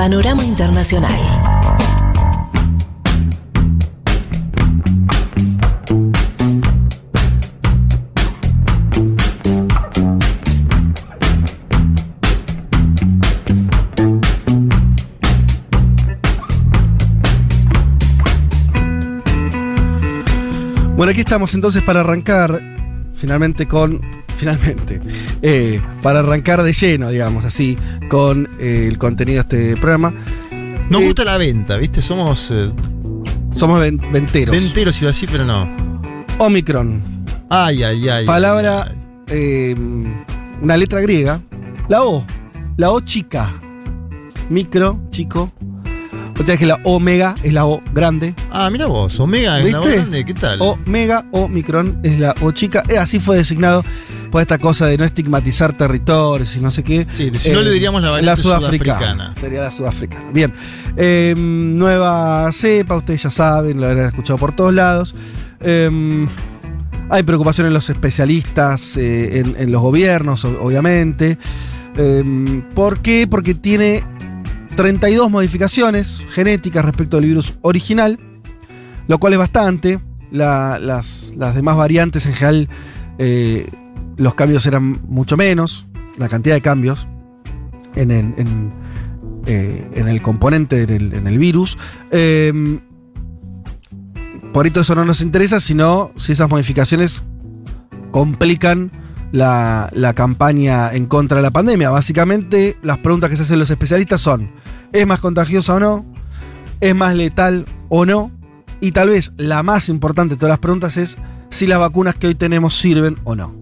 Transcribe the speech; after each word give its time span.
Panorama 0.00 0.42
Internacional. 0.42 1.20
Bueno, 20.96 21.10
aquí 21.10 21.20
estamos 21.20 21.52
entonces 21.54 21.82
para 21.82 22.00
arrancar 22.00 22.58
finalmente 23.12 23.68
con. 23.68 24.19
Finalmente. 24.40 25.00
eh, 25.42 25.80
para 26.02 26.20
arrancar 26.20 26.62
de 26.62 26.72
lleno, 26.72 27.10
digamos 27.10 27.44
así, 27.44 27.76
con 28.08 28.48
eh, 28.58 28.86
el 28.88 28.98
contenido 28.98 29.42
de 29.44 29.70
este 29.72 29.80
programa. 29.80 30.12
Nos 30.90 31.02
Eh, 31.02 31.04
gusta 31.06 31.24
la 31.24 31.36
venta, 31.36 31.76
¿viste? 31.76 32.02
Somos 32.02 32.52
Somos 33.56 33.80
ven- 33.80 34.00
venteros. 34.12 34.54
venteros, 34.56 35.00
iba 35.02 35.10
a 35.10 35.12
decir, 35.12 35.28
pero 35.30 35.44
no. 35.44 35.68
Omicron. 36.38 37.24
Ay, 37.50 37.82
ay, 37.82 38.08
ay. 38.08 38.26
Palabra. 38.26 38.86
ay, 39.28 39.36
ay. 39.36 39.74
una 40.62 40.76
letra 40.76 41.00
griega. 41.00 41.40
La 41.88 42.02
O. 42.02 42.24
La 42.76 42.90
O 42.90 43.00
chica. 43.00 43.54
Micro, 44.48 45.00
chico. 45.10 45.52
O 46.38 46.42
sea 46.46 46.56
que 46.56 46.64
la 46.64 46.80
omega 46.84 47.34
es 47.42 47.52
la 47.52 47.66
O 47.66 47.82
grande. 47.92 48.34
Ah, 48.50 48.70
mira 48.70 48.86
vos, 48.86 49.20
Omega 49.20 49.58
la 49.58 49.64
voz 49.64 49.84
¿Viste? 49.84 49.96
grande, 49.96 50.24
¿qué 50.24 50.32
tal? 50.34 50.58
Omega 50.62 51.26
o 51.32 51.48
micrón 51.48 52.00
es 52.02 52.18
la 52.18 52.34
O 52.40 52.50
chica. 52.52 52.82
Eh, 52.88 52.96
así 52.96 53.20
fue 53.20 53.36
designado 53.36 53.84
por 54.30 54.40
esta 54.42 54.58
cosa 54.58 54.86
de 54.86 54.96
no 54.96 55.04
estigmatizar 55.04 55.76
territorios 55.76 56.56
y 56.56 56.60
no 56.60 56.70
sé 56.70 56.82
qué. 56.84 57.06
Sí, 57.14 57.30
si 57.36 57.50
no 57.50 57.60
Eh, 57.60 57.64
le 57.64 57.70
diríamos 57.72 58.02
la 58.02 58.10
variante 58.10 58.40
sudafricana. 58.42 59.34
Sería 59.40 59.62
la 59.62 59.70
sudafricana. 59.70 60.30
Bien. 60.32 60.52
Eh, 60.96 61.34
nueva 61.36 62.50
cepa, 62.52 62.96
ustedes 62.96 63.22
ya 63.24 63.30
saben, 63.30 63.80
lo 63.80 63.86
habrán 63.88 64.06
escuchado 64.06 64.38
por 64.38 64.54
todos 64.54 64.72
lados. 64.72 65.14
Eh, 65.60 66.26
hay 67.10 67.22
preocupación 67.24 67.66
en 67.66 67.72
los 67.72 67.90
especialistas, 67.90 68.96
eh, 68.96 69.40
en, 69.40 69.56
en 69.58 69.72
los 69.72 69.82
gobiernos, 69.82 70.44
obviamente. 70.44 71.38
Eh, 71.96 72.62
¿Por 72.74 73.00
qué? 73.00 73.26
Porque 73.28 73.54
tiene 73.54 74.04
32 74.76 75.28
modificaciones 75.30 76.24
genéticas 76.30 76.84
respecto 76.84 77.18
al 77.18 77.24
virus 77.24 77.52
original, 77.62 78.18
lo 79.08 79.18
cual 79.18 79.32
es 79.32 79.38
bastante. 79.40 79.98
La- 80.30 80.78
las, 80.78 81.34
las 81.36 81.56
demás 81.56 81.76
variantes 81.76 82.26
en 82.26 82.34
general, 82.34 82.68
eh, 83.18 83.68
los 84.20 84.34
cambios 84.34 84.66
eran 84.66 85.00
mucho 85.08 85.36
menos, 85.38 85.86
la 86.18 86.28
cantidad 86.28 86.54
de 86.54 86.60
cambios 86.60 87.06
en, 87.96 88.10
el- 88.10 88.34
eh, 89.46 90.20
componente, 90.22 90.82
en 90.82 91.26
el, 91.26 91.38
virus. 91.38 91.78
Eh, 92.10 92.52
por 94.52 94.66
esto 94.66 94.80
eso 94.80 94.94
no 94.94 95.06
nos 95.06 95.22
interesa, 95.22 95.58
sino 95.58 96.12
si 96.16 96.32
esas 96.32 96.50
modificaciones 96.50 97.24
complican 98.10 98.92
la, 99.32 99.88
la 99.94 100.12
campaña 100.12 100.92
en 100.92 101.06
contra 101.06 101.38
de 101.38 101.42
la 101.42 101.50
pandemia. 101.50 101.88
Básicamente, 101.88 102.76
las 102.82 102.98
preguntas 102.98 103.30
que 103.30 103.36
se 103.36 103.42
hacen 103.42 103.58
los 103.58 103.70
especialistas 103.70 104.20
son, 104.20 104.50
¿es 104.92 105.06
más 105.06 105.20
contagiosa 105.20 105.76
o 105.76 105.80
no? 105.80 106.04
¿Es 106.80 106.94
más 106.94 107.14
letal 107.14 107.64
o 107.88 108.04
no? 108.04 108.32
Y 108.82 108.92
tal 108.92 109.08
vez 109.08 109.32
la 109.38 109.62
más 109.62 109.88
importante 109.88 110.34
de 110.34 110.38
todas 110.38 110.50
las 110.50 110.58
preguntas 110.58 110.98
es 110.98 111.16
si 111.50 111.66
las 111.66 111.78
vacunas 111.78 112.14
que 112.14 112.28
hoy 112.28 112.34
tenemos 112.34 112.74
sirven 112.74 113.18
o 113.24 113.34
no. 113.34 113.54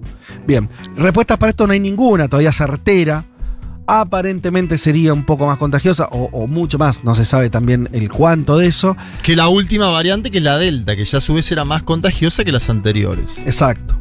Bien, 0.47 0.69
respuestas 0.97 1.39
para 1.39 1.51
esto 1.51 1.67
no 1.67 1.73
hay 1.73 1.81
ninguna, 1.81 2.29
todavía 2.29 2.53
certera. 2.53 3.25
Aparentemente 3.87 4.77
sería 4.77 5.15
un 5.15 5.25
poco 5.25 5.47
más 5.47 5.57
contagiosa 5.57 6.09
o, 6.11 6.29
o 6.31 6.47
mucho 6.47 6.79
más, 6.79 7.05
no 7.05 7.15
se 7.15 7.25
sabe 7.25 7.49
también 7.49 7.89
el 7.93 8.11
cuánto 8.11 8.59
de 8.59 8.67
eso. 8.67 8.97
Que 9.23 9.35
la 9.35 9.49
última 9.49 9.89
variante, 9.89 10.31
que 10.31 10.39
es 10.39 10.45
la 10.45 10.59
Delta, 10.59 10.95
que 10.95 11.05
ya 11.05 11.19
a 11.19 11.21
su 11.23 11.33
vez 11.33 11.51
era 11.51 11.65
más 11.65 11.83
contagiosa 11.83 12.45
que 12.45 12.53
las 12.53 12.69
anteriores. 12.69 13.39
Exacto. 13.47 13.99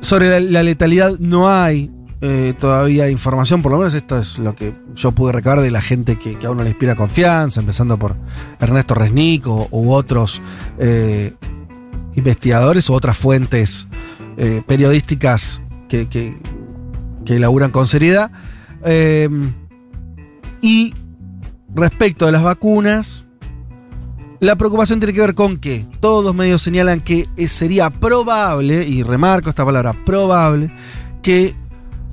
Sobre 0.00 0.28
la, 0.28 0.38
la 0.38 0.62
letalidad 0.62 1.18
no 1.18 1.50
hay 1.50 1.90
eh, 2.20 2.54
todavía 2.58 3.10
información, 3.10 3.60
por 3.60 3.72
lo 3.72 3.78
menos 3.78 3.92
esto 3.94 4.18
es 4.18 4.38
lo 4.38 4.54
que 4.54 4.74
yo 4.94 5.12
pude 5.12 5.32
recabar 5.32 5.60
de 5.60 5.70
la 5.70 5.82
gente 5.82 6.18
que, 6.18 6.38
que 6.38 6.46
a 6.46 6.50
uno 6.50 6.62
le 6.62 6.70
inspira 6.70 6.94
confianza, 6.94 7.60
empezando 7.60 7.98
por 7.98 8.16
Ernesto 8.60 8.94
Resnick 8.94 9.46
o, 9.46 9.68
u 9.70 9.92
otros 9.92 10.40
eh, 10.78 11.34
investigadores 12.16 12.88
u 12.88 12.94
otras 12.94 13.16
fuentes 13.16 13.88
eh, 14.36 14.62
periodísticas 14.66 15.60
que, 15.88 16.08
que, 16.08 16.36
que 17.24 17.38
laburan 17.38 17.70
con 17.70 17.86
seriedad. 17.86 18.30
Eh, 18.84 19.28
y 20.60 20.94
respecto 21.74 22.26
de 22.26 22.32
las 22.32 22.42
vacunas, 22.42 23.24
la 24.40 24.56
preocupación 24.56 25.00
tiene 25.00 25.12
que 25.12 25.20
ver 25.20 25.34
con 25.34 25.58
que 25.58 25.86
todos 26.00 26.24
los 26.24 26.34
medios 26.34 26.62
señalan 26.62 27.00
que 27.00 27.28
eh, 27.36 27.48
sería 27.48 27.90
probable, 27.90 28.86
y 28.86 29.02
remarco 29.02 29.50
esta 29.50 29.64
palabra, 29.64 29.94
probable, 30.04 30.74
que 31.22 31.54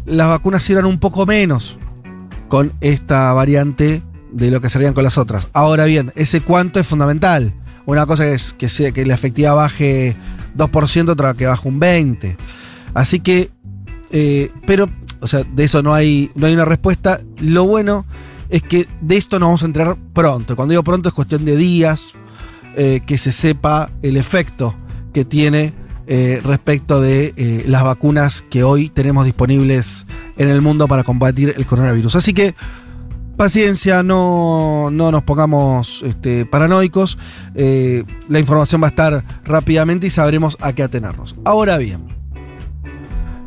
las 0.06 0.30
vacunas 0.30 0.64
sirvan 0.64 0.86
un 0.86 1.00
poco 1.00 1.26
menos 1.26 1.78
con 2.48 2.74
esta 2.82 3.32
variante 3.34 4.04
de 4.32 4.52
lo 4.52 4.62
que 4.62 4.70
serían 4.70 4.94
con 4.94 5.04
las 5.04 5.18
otras. 5.18 5.48
Ahora 5.54 5.86
bien, 5.86 6.12
ese 6.16 6.42
cuánto 6.42 6.80
es 6.80 6.88
fundamental. 6.88 7.54
Una 7.86 8.06
cosa 8.06 8.28
es 8.28 8.54
que, 8.54 8.70
sea, 8.70 8.92
que 8.92 9.06
la 9.06 9.16
efectividad 9.16 9.56
baje 9.56 10.16
2%, 10.58 11.10
otra 11.10 11.34
que 11.34 11.46
baje 11.46 11.68
un 11.68 11.80
20%. 11.80 12.36
Así 12.94 13.20
que, 13.20 13.52
eh, 14.12 14.52
pero, 14.68 14.90
o 15.22 15.28
sea, 15.28 15.44
de 15.44 15.64
eso 15.64 15.82
no 15.82 15.94
hay, 15.94 16.30
no 16.36 16.48
hay 16.48 16.54
una 16.54 16.66
respuesta. 16.66 17.22
Lo 17.38 17.66
bueno 17.66 18.06
es 18.50 18.62
que 18.62 18.88
de 19.02 19.18
esto 19.18 19.40
nos 19.40 19.48
vamos 19.48 19.64
a 19.64 19.66
enterar 19.66 19.98
pronto. 20.14 20.56
Cuando 20.56 20.74
digo 20.74 20.84
pronto 20.84 21.10
es 21.10 21.16
cuestión 21.16 21.46
de 21.46 21.56
días, 21.56 22.14
eh, 22.76 23.02
que 23.06 23.18
se 23.18 23.32
sepa 23.32 23.90
el 24.02 24.16
efecto 24.16 24.76
que 25.14 25.26
tiene 25.26 25.74
eh, 26.08 26.42
respecto 26.44 27.02
de 27.02 27.34
eh, 27.36 27.64
las 27.68 27.84
vacunas 27.84 28.44
que 28.50 28.64
hoy 28.64 28.90
tenemos 28.90 29.26
disponibles 29.26 30.06
en 30.38 30.50
el 30.50 30.62
mundo 30.62 30.88
para 30.88 31.04
combatir 31.04 31.54
el 31.56 31.66
coronavirus. 31.66 32.16
Así 32.16 32.34
que 32.34 32.56
paciencia, 33.42 34.04
no, 34.04 34.92
no 34.92 35.12
nos 35.12 35.24
pongamos 35.24 36.04
este, 36.06 36.46
paranoicos. 36.46 37.18
Eh, 37.56 38.04
la 38.30 38.38
información 38.38 38.84
va 38.84 38.86
a 38.86 38.90
estar 38.90 39.24
rápidamente 39.44 40.06
y 40.06 40.12
sabremos 40.12 40.58
a 40.62 40.74
qué 40.74 40.84
atenernos. 40.84 41.36
Ahora 41.44 41.80
bien, 41.80 42.06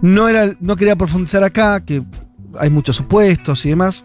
no, 0.03 0.27
era, 0.27 0.53
no 0.59 0.75
quería 0.75 0.97
profundizar 0.97 1.44
acá, 1.44 1.84
que 1.84 2.03
hay 2.59 2.71
muchos 2.71 2.97
supuestos 2.97 3.65
y 3.66 3.69
demás. 3.69 4.05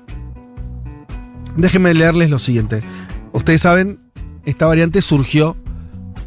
Déjenme 1.57 1.95
leerles 1.95 2.29
lo 2.29 2.38
siguiente. 2.38 2.83
Ustedes 3.31 3.61
saben, 3.61 4.00
esta 4.45 4.67
variante 4.67 5.01
surgió 5.01 5.57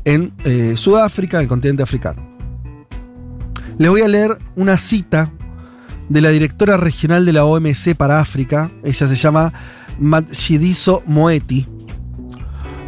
en 0.05 0.35
eh, 0.43 0.73
Sudáfrica, 0.75 1.37
en 1.37 1.45
el 1.45 1.49
continente 1.49 1.85
africano. 1.85 2.29
Les 3.79 3.89
voy 3.89 4.01
a 4.01 4.09
leer 4.09 4.39
una 4.57 4.77
cita 4.77 5.31
de 6.13 6.21
la 6.21 6.29
directora 6.29 6.77
regional 6.77 7.25
de 7.25 7.33
la 7.33 7.47
OMC 7.47 7.95
para 7.97 8.21
África. 8.21 8.71
Ella 8.85 9.09
se 9.09 9.17
llama 9.17 9.53
Matshidiso 9.99 11.03
Moeti. 11.07 11.67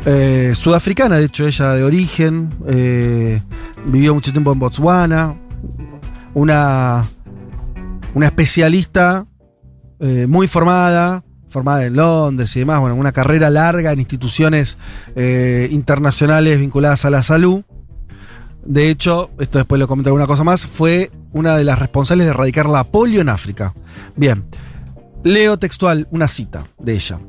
Eh, 0.04 0.52
sudafricana, 0.54 1.16
de 1.16 1.24
hecho, 1.24 1.46
ella 1.46 1.70
de 1.70 1.84
origen. 1.84 2.54
eh, 2.68 3.40
vivió 3.86 4.12
mucho 4.12 4.30
tiempo 4.30 4.52
en 4.52 4.58
Botswana. 4.58 5.40
Una, 6.34 7.06
una 8.12 8.26
especialista 8.26 9.26
eh, 10.00 10.26
muy 10.28 10.46
formada, 10.46 11.24
formada 11.48 11.86
en 11.86 11.96
Londres 11.96 12.54
y 12.56 12.58
demás. 12.58 12.80
Bueno, 12.80 12.94
una 12.94 13.12
carrera 13.12 13.48
larga 13.48 13.92
en 13.92 14.00
instituciones 14.00 14.76
internacionales 15.70 16.60
vinculadas 16.60 17.06
a 17.06 17.10
la 17.10 17.22
salud. 17.22 17.62
De 18.66 18.90
hecho, 18.90 19.30
esto 19.38 19.58
después 19.58 19.78
lo 19.78 19.88
comento 19.88 20.10
alguna 20.10 20.26
cosa 20.26 20.44
más, 20.44 20.66
fue 20.66 21.10
una 21.34 21.56
de 21.56 21.64
las 21.64 21.78
responsables 21.78 22.26
de 22.26 22.30
erradicar 22.30 22.66
la 22.66 22.84
polio 22.84 23.20
en 23.20 23.28
África. 23.28 23.74
Bien, 24.16 24.46
leo 25.22 25.58
textual 25.58 26.06
una 26.10 26.28
cita 26.28 26.68
de 26.78 26.94
ella. 26.94 27.20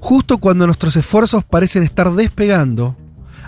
Justo 0.00 0.38
cuando 0.38 0.66
nuestros 0.66 0.94
esfuerzos 0.94 1.42
parecen 1.44 1.82
estar 1.82 2.12
despegando, 2.12 2.96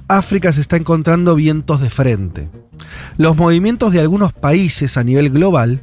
África 0.08 0.52
se 0.52 0.62
está 0.62 0.76
encontrando 0.76 1.35
vientos 1.35 1.81
de 1.81 1.91
frente. 1.91 2.50
Los 3.17 3.37
movimientos 3.37 3.93
de 3.93 4.00
algunos 4.00 4.32
países 4.32 4.96
a 4.96 5.05
nivel 5.05 5.31
global 5.31 5.82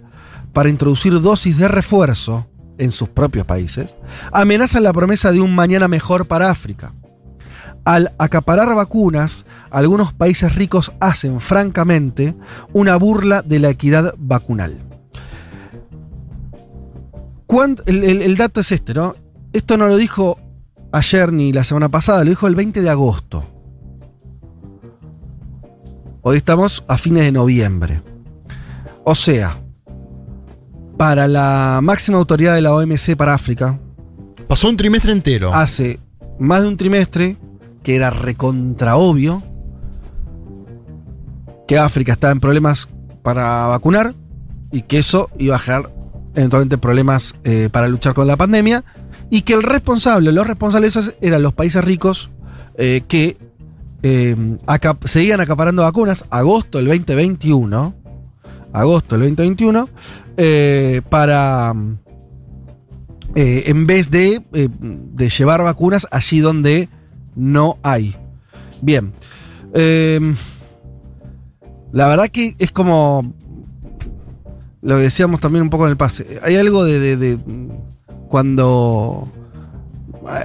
para 0.52 0.70
introducir 0.70 1.22
dosis 1.22 1.58
de 1.58 1.68
refuerzo 1.68 2.48
en 2.78 2.92
sus 2.92 3.10
propios 3.10 3.46
países 3.46 3.96
amenazan 4.32 4.84
la 4.84 4.94
promesa 4.94 5.32
de 5.32 5.42
un 5.42 5.54
mañana 5.54 5.88
mejor 5.88 6.26
para 6.26 6.50
África. 6.50 6.94
Al 7.86 8.12
acaparar 8.18 8.74
vacunas, 8.76 9.46
algunos 9.70 10.14
países 10.14 10.56
ricos 10.56 10.94
hacen 11.00 11.42
francamente 11.42 12.34
una 12.72 12.96
burla 12.96 13.42
de 13.42 13.60
la 13.60 13.70
equidad 13.70 14.14
vacunal. 14.18 14.78
¿Cuánt- 17.48 17.84
El, 17.86 18.04
el- 18.04 18.22
el 18.22 18.38
dato 18.38 18.62
es 18.62 18.72
este, 18.72 18.94
¿no? 18.94 19.16
Esto 19.52 19.78
no 19.78 19.88
lo 19.88 19.98
dijo 19.98 20.40
ayer 20.92 21.34
ni 21.34 21.52
la 21.52 21.64
semana 21.64 21.90
pasada, 21.90 22.24
lo 22.24 22.30
dijo 22.30 22.48
el 22.48 22.56
20 22.56 22.82
de 22.82 22.90
agosto. 22.90 23.44
Hoy 26.22 26.38
estamos 26.38 26.84
a 26.88 26.98
fines 26.98 27.24
de 27.24 27.32
noviembre. 27.34 28.02
O 29.04 29.14
sea, 29.14 29.60
para 30.98 31.28
la 31.28 31.80
máxima 31.84 32.18
autoridad 32.18 32.56
de 32.56 32.62
la 32.62 32.74
OMC 32.74 33.16
para 33.18 33.34
África, 33.34 33.78
Pasó 34.48 34.70
un 34.70 34.78
trimestre 34.78 35.12
entero. 35.12 35.54
hace 35.54 36.00
más 36.40 36.62
de 36.62 36.70
un 36.70 36.78
trimestre 36.78 37.38
que 37.84 37.96
era 37.96 38.10
recontra 38.10 38.96
obvio 38.96 39.44
que 41.68 41.78
África 41.78 42.14
estaba 42.14 42.34
en 42.34 42.40
problemas 42.40 42.90
para 43.22 43.68
vacunar 43.68 44.14
y 44.72 44.84
que 44.84 45.00
eso 45.00 45.30
iba 45.38 45.56
a 45.56 45.60
generar 45.60 45.92
eventualmente 46.36 46.78
problemas 46.78 47.36
eh, 47.44 47.70
para 47.72 47.88
luchar 47.88 48.14
con 48.14 48.28
la 48.28 48.36
pandemia 48.36 48.84
y 49.30 49.42
que 49.42 49.54
el 49.54 49.64
responsable, 49.64 50.32
los 50.32 50.48
responsables 50.48 51.16
eran 51.22 51.42
los 51.42 51.54
países 51.54 51.84
ricos 51.84 52.30
eh, 52.76 53.04
que 53.08 53.38
eh, 54.02 54.36
seguían 55.06 55.42
acaparando 55.42 55.84
vacunas. 55.84 56.26
Agosto 56.30 56.78
del 56.78 56.88
2021 56.88 57.96
agosto 58.74 59.18
del 59.18 59.36
2021 59.36 59.90
eh, 60.38 61.02
para 61.10 61.74
en 63.36 63.88
vez 63.88 64.12
de 64.12 64.42
llevar 65.36 65.64
vacunas 65.64 66.08
allí 66.12 66.40
donde 66.40 66.90
no 67.36 67.78
hay. 67.84 68.16
Bien. 68.82 69.14
Eh, 69.74 70.20
la 71.92 72.08
verdad 72.08 72.28
que 72.30 72.56
es 72.60 72.72
como 72.72 73.34
lo 74.82 74.98
que 74.98 75.04
decíamos 75.04 75.40
también 75.40 75.64
un 75.64 75.70
poco 75.70 75.86
en 75.86 75.92
el 75.92 75.98
pase. 75.98 76.40
Hay 76.44 76.56
algo 76.58 76.84
de, 76.84 77.38
cuando 78.28 79.32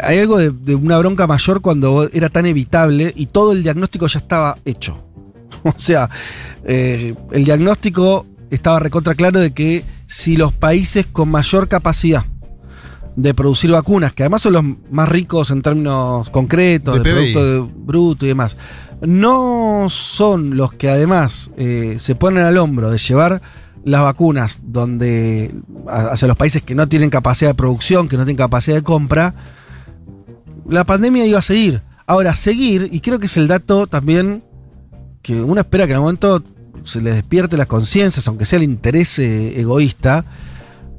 hay 0.02 0.18
algo 0.18 0.38
de, 0.38 0.50
de 0.50 0.74
una 0.74 0.98
bronca 0.98 1.26
mayor 1.26 1.60
cuando 1.60 2.08
era 2.12 2.28
tan 2.28 2.46
evitable 2.46 3.12
y 3.14 3.26
todo 3.26 3.52
el 3.52 3.62
diagnóstico 3.62 4.06
ya 4.06 4.18
estaba 4.18 4.56
hecho. 4.64 5.04
O 5.64 5.74
sea, 5.76 6.08
eh, 6.64 7.14
el 7.32 7.44
diagnóstico 7.44 8.26
estaba 8.50 8.78
recontra 8.78 9.14
claro 9.14 9.40
de 9.40 9.52
que 9.52 9.84
si 10.06 10.36
los 10.36 10.52
países 10.52 11.06
con 11.06 11.30
mayor 11.30 11.68
capacidad 11.68 12.24
de 13.18 13.34
producir 13.34 13.72
vacunas, 13.72 14.12
que 14.12 14.22
además 14.22 14.42
son 14.42 14.52
los 14.52 14.62
más 14.92 15.08
ricos 15.08 15.50
en 15.50 15.60
términos 15.60 16.30
concretos, 16.30 17.02
De 17.02 17.02
de, 17.02 17.32
producto 17.32 17.70
bruto 17.76 18.24
y 18.24 18.28
demás, 18.28 18.56
no 19.00 19.86
son 19.90 20.56
los 20.56 20.72
que 20.72 20.88
además 20.88 21.50
eh, 21.56 21.96
se 21.98 22.14
ponen 22.14 22.44
al 22.44 22.56
hombro 22.58 22.90
de 22.90 22.98
llevar 22.98 23.42
las 23.84 24.02
vacunas 24.02 24.60
donde 24.62 25.52
hacia 25.88 26.28
los 26.28 26.36
países 26.36 26.62
que 26.62 26.76
no 26.76 26.88
tienen 26.88 27.10
capacidad 27.10 27.50
de 27.50 27.54
producción, 27.54 28.06
que 28.06 28.16
no 28.16 28.24
tienen 28.24 28.36
capacidad 28.36 28.76
de 28.76 28.84
compra, 28.84 29.34
la 30.68 30.84
pandemia 30.84 31.26
iba 31.26 31.40
a 31.40 31.42
seguir. 31.42 31.82
Ahora, 32.06 32.36
seguir, 32.36 32.88
y 32.92 33.00
creo 33.00 33.18
que 33.18 33.26
es 33.26 33.36
el 33.36 33.48
dato 33.48 33.88
también 33.88 34.44
que 35.22 35.42
uno 35.42 35.60
espera 35.60 35.86
que 35.86 35.90
en 35.90 35.96
algún 35.96 36.06
momento 36.06 36.44
se 36.84 37.00
les 37.00 37.16
despierte 37.16 37.56
las 37.56 37.66
conciencias, 37.66 38.28
aunque 38.28 38.46
sea 38.46 38.58
el 38.58 38.62
interés 38.62 39.18
eh, 39.18 39.58
egoísta, 39.60 40.24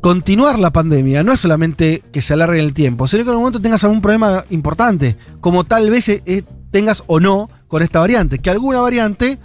continuar 0.01 0.59
la 0.59 0.71
pandemia 0.71 1.23
no 1.23 1.33
es 1.33 1.39
solamente 1.39 2.03
que 2.11 2.21
se 2.21 2.33
alargue 2.33 2.59
el 2.59 2.73
tiempo, 2.73 3.07
sino 3.07 3.23
que 3.23 3.29
en 3.29 3.31
algún 3.31 3.43
momento 3.43 3.61
tengas 3.61 3.83
algún 3.83 4.01
problema 4.01 4.45
importante, 4.49 5.17
como 5.41 5.63
tal 5.63 5.89
vez 5.89 6.09
eh, 6.09 6.23
eh, 6.25 6.43
tengas 6.71 7.03
o 7.07 7.19
no 7.19 7.49
con 7.67 7.83
esta 7.83 7.99
variante, 7.99 8.39
que 8.39 8.49
alguna 8.49 8.81
variante 8.81 9.39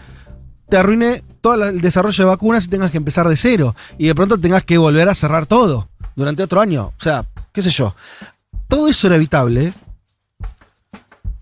te 0.69 0.77
arruine 0.77 1.23
todo 1.41 1.63
el 1.63 1.81
desarrollo 1.81 2.25
de 2.25 2.31
vacunas 2.31 2.67
y 2.67 2.69
tengas 2.69 2.91
que 2.91 2.97
empezar 2.97 3.29
de 3.29 3.37
cero, 3.37 3.75
y 3.99 4.07
de 4.07 4.15
pronto 4.15 4.39
tengas 4.39 4.65
que 4.65 4.79
volver 4.79 5.09
a 5.09 5.15
cerrar 5.15 5.47
todo 5.47 5.89
durante 6.17 6.43
otro 6.43 6.61
año. 6.61 6.93
O 6.97 7.03
sea, 7.03 7.27
qué 7.53 7.61
sé 7.61 7.71
yo. 7.71 7.95
Todo 8.69 8.89
eso 8.89 9.07
era 9.09 9.17
evitable 9.17 9.75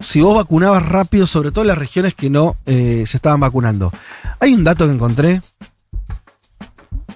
si 0.01 0.21
vos 0.21 0.35
vacunabas 0.35 0.85
rápido, 0.85 1.27
sobre 1.27 1.53
todo 1.53 1.63
en 1.63 1.69
las 1.69 1.79
regiones 1.79 2.15
que 2.15 2.29
no 2.29 2.57
eh, 2.67 3.05
se 3.07 3.17
estaban 3.17 3.39
vacunando. 3.39 3.93
Hay 4.41 4.53
un 4.53 4.65
dato 4.65 4.87
que 4.87 4.93
encontré 4.93 5.41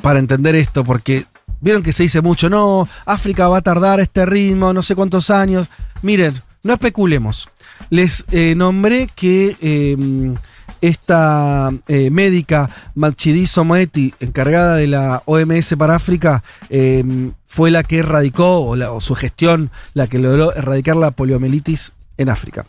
para 0.00 0.20
entender 0.20 0.54
esto, 0.54 0.84
porque 0.84 1.26
vieron 1.60 1.82
que 1.82 1.92
se 1.92 2.02
dice 2.04 2.20
mucho, 2.20 2.48
no, 2.48 2.88
África 3.04 3.48
va 3.48 3.58
a 3.58 3.62
tardar 3.62 4.00
este 4.00 4.26
ritmo, 4.26 4.72
no 4.72 4.82
sé 4.82 4.94
cuántos 4.94 5.30
años. 5.30 5.68
Miren, 6.02 6.34
no 6.62 6.72
especulemos. 6.74 7.48
Les 7.90 8.24
eh, 8.32 8.54
nombré 8.56 9.08
que 9.14 9.56
eh, 9.60 10.34
esta 10.80 11.70
eh, 11.88 12.10
médica 12.10 12.70
Matshidiso 12.94 13.64
Moeti, 13.64 14.12
encargada 14.20 14.76
de 14.76 14.86
la 14.86 15.22
OMS 15.26 15.74
para 15.78 15.94
África, 15.96 16.42
eh, 16.70 17.04
fue 17.46 17.70
la 17.70 17.82
que 17.82 17.98
erradicó, 17.98 18.58
o, 18.58 18.76
la- 18.76 18.92
o 18.92 19.00
su 19.00 19.14
gestión, 19.14 19.70
la 19.94 20.06
que 20.06 20.18
logró 20.18 20.54
erradicar 20.54 20.96
la 20.96 21.10
poliomielitis 21.12 21.92
en 22.18 22.28
África. 22.28 22.66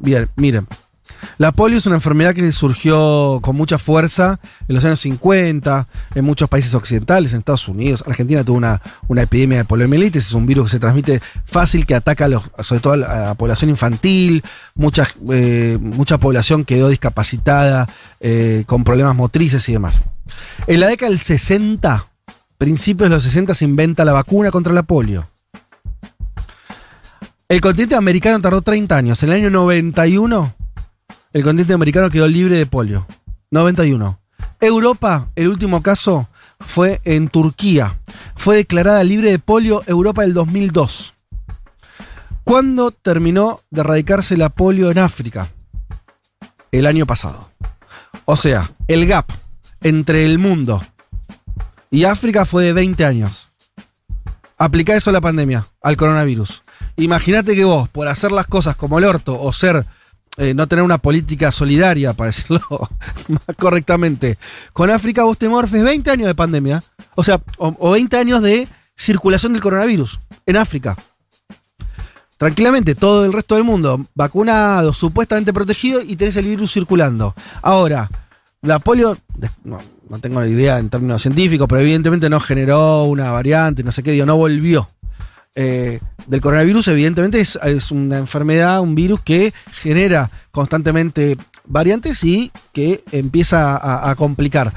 Bien, 0.00 0.28
miren. 0.36 0.66
La 1.38 1.52
polio 1.52 1.78
es 1.78 1.86
una 1.86 1.96
enfermedad 1.96 2.34
que 2.34 2.50
surgió 2.52 3.40
con 3.42 3.56
mucha 3.56 3.78
fuerza 3.78 4.40
en 4.68 4.74
los 4.74 4.84
años 4.84 5.00
50, 5.00 5.88
en 6.14 6.24
muchos 6.24 6.48
países 6.48 6.74
occidentales, 6.74 7.32
en 7.32 7.38
Estados 7.40 7.68
Unidos. 7.68 8.04
Argentina 8.06 8.42
tuvo 8.44 8.56
una, 8.56 8.80
una 9.08 9.22
epidemia 9.22 9.58
de 9.58 9.64
poliomielitis, 9.64 10.26
es 10.26 10.32
un 10.32 10.46
virus 10.46 10.66
que 10.66 10.70
se 10.72 10.80
transmite 10.80 11.20
fácil, 11.44 11.86
que 11.86 11.94
ataca 11.94 12.26
a 12.26 12.28
los- 12.28 12.50
sobre 12.60 12.80
todo 12.80 12.92
a 12.94 12.96
la, 12.96 13.34
población 13.34 13.70
infantil. 13.70 14.42
Mucha, 14.74 15.06
eh, 15.30 15.78
mucha 15.80 16.18
población 16.18 16.64
quedó 16.64 16.88
discapacitada, 16.88 17.88
eh, 18.20 18.64
con 18.66 18.84
problemas 18.84 19.14
motrices 19.16 19.68
y 19.68 19.72
demás. 19.72 20.00
En 20.66 20.80
la 20.80 20.88
década 20.88 21.10
del 21.10 21.18
60, 21.18 22.06
principios 22.58 23.08
de 23.10 23.14
los 23.16 23.24
60, 23.24 23.54
se 23.54 23.64
inventa 23.64 24.04
la 24.04 24.12
vacuna 24.12 24.50
contra 24.50 24.72
la 24.72 24.82
polio. 24.82 25.28
El 27.48 27.60
continente 27.60 27.94
americano 27.94 28.40
tardó 28.40 28.60
30 28.62 28.96
años. 28.96 29.22
En 29.22 29.28
el 29.30 29.36
año 29.36 29.50
91, 29.50 30.54
el 31.36 31.42
continente 31.42 31.74
americano 31.74 32.08
quedó 32.08 32.26
libre 32.26 32.56
de 32.56 32.64
polio. 32.64 33.06
91. 33.50 34.18
Europa, 34.58 35.28
el 35.36 35.48
último 35.48 35.82
caso 35.82 36.30
fue 36.60 37.02
en 37.04 37.28
Turquía. 37.28 37.98
Fue 38.36 38.56
declarada 38.56 39.04
libre 39.04 39.32
de 39.32 39.38
polio 39.38 39.82
Europa 39.86 40.22
del 40.22 40.32
2002. 40.32 41.12
¿Cuándo 42.42 42.90
terminó 42.90 43.60
de 43.68 43.82
erradicarse 43.82 44.38
la 44.38 44.48
polio 44.48 44.90
en 44.90 44.96
África? 44.96 45.50
El 46.72 46.86
año 46.86 47.04
pasado. 47.04 47.50
O 48.24 48.36
sea, 48.36 48.70
el 48.88 49.06
gap 49.06 49.26
entre 49.82 50.24
el 50.24 50.38
mundo 50.38 50.82
y 51.90 52.04
África 52.04 52.46
fue 52.46 52.64
de 52.64 52.72
20 52.72 53.04
años. 53.04 53.50
Aplica 54.56 54.96
eso 54.96 55.10
a 55.10 55.12
la 55.12 55.20
pandemia, 55.20 55.68
al 55.82 55.98
coronavirus. 55.98 56.62
Imagínate 56.96 57.54
que 57.54 57.64
vos, 57.66 57.90
por 57.90 58.08
hacer 58.08 58.32
las 58.32 58.46
cosas 58.46 58.74
como 58.74 58.96
el 58.96 59.04
orto 59.04 59.38
o 59.38 59.52
ser, 59.52 59.84
eh, 60.36 60.54
no 60.54 60.66
tener 60.66 60.82
una 60.82 60.98
política 60.98 61.50
solidaria, 61.50 62.12
para 62.12 62.26
decirlo 62.32 62.60
más 63.28 63.56
correctamente, 63.58 64.38
con 64.72 64.90
África 64.90 65.24
vos 65.24 65.38
te 65.38 65.48
morfes 65.48 65.82
20 65.82 66.10
años 66.10 66.26
de 66.26 66.34
pandemia, 66.34 66.82
o 67.14 67.24
sea, 67.24 67.40
o, 67.58 67.74
o 67.78 67.90
20 67.92 68.16
años 68.16 68.42
de 68.42 68.68
circulación 68.96 69.52
del 69.52 69.62
coronavirus 69.62 70.18
en 70.46 70.56
África. 70.56 70.96
Tranquilamente, 72.36 72.94
todo 72.94 73.24
el 73.24 73.32
resto 73.32 73.54
del 73.54 73.64
mundo 73.64 74.06
vacunado, 74.14 74.92
supuestamente 74.92 75.54
protegido 75.54 76.02
y 76.02 76.16
tenés 76.16 76.36
el 76.36 76.46
virus 76.46 76.72
circulando. 76.72 77.34
Ahora, 77.62 78.10
la 78.60 78.78
polio, 78.78 79.16
no, 79.64 79.78
tengo 80.20 80.42
ni 80.42 80.50
idea 80.50 80.78
en 80.78 80.90
términos 80.90 81.22
científicos, 81.22 81.66
pero 81.66 81.80
evidentemente 81.80 82.28
no 82.28 82.38
generó 82.40 83.04
una 83.04 83.30
variante, 83.30 83.82
no 83.82 83.90
sé 83.92 84.02
qué, 84.02 84.10
digo, 84.10 84.26
no 84.26 84.36
volvió. 84.36 84.90
Eh, 85.58 86.00
del 86.26 86.40
coronavirus, 86.42 86.88
evidentemente, 86.88 87.40
es, 87.40 87.90
una 87.90 88.18
enfermedad, 88.18 88.82
un 88.82 88.94
virus 88.94 89.22
que 89.22 89.54
genera 89.72 90.30
constantemente 90.50 91.38
variantes 91.64 92.22
y 92.24 92.52
que 92.72 93.02
empieza 93.10 94.10
a, 94.10 94.14
complicar. 94.16 94.72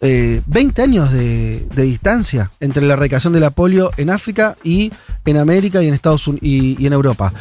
Eh, 0.00 0.42
20 0.46 0.82
años 0.82 1.12
de, 1.12 1.68
distancia 1.76 2.50
entre 2.60 2.84
la 2.86 2.94
erradicación 2.94 3.32
de 3.32 3.40
la 3.40 3.50
polio 3.50 3.90
en 3.96 4.10
África 4.10 4.56
y 4.64 4.92
en 5.24 5.36
América 5.36 5.82
y 5.82 5.88
en 5.88 5.94
Estados 5.94 6.26
Unidos 6.26 6.44
y, 6.44 6.84
en 6.84 6.92
Europa. 6.92 7.32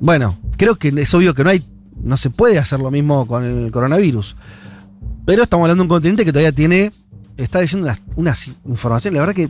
Bueno, 0.00 0.36
creo 0.56 0.74
que 0.76 0.88
es 0.96 1.14
obvio 1.14 1.32
que 1.32 1.44
no 1.44 1.50
hay, 1.50 1.64
no 2.02 2.16
se 2.16 2.30
puede 2.30 2.58
hacer 2.58 2.80
lo 2.80 2.90
mismo 2.90 3.26
con 3.26 3.44
el 3.44 3.70
coronavirus. 3.70 4.34
Pero 5.24 5.44
estamos 5.44 5.64
hablando 5.64 5.82
de 5.82 5.86
un 5.86 5.88
continente 5.88 6.24
que 6.24 6.32
todavía 6.32 6.52
tiene, 6.52 6.92
está 7.36 7.60
diciendo 7.60 7.92
unas 8.16 8.48
informaciones, 8.66 9.14
la 9.14 9.26
verdad 9.26 9.34
que 9.34 9.44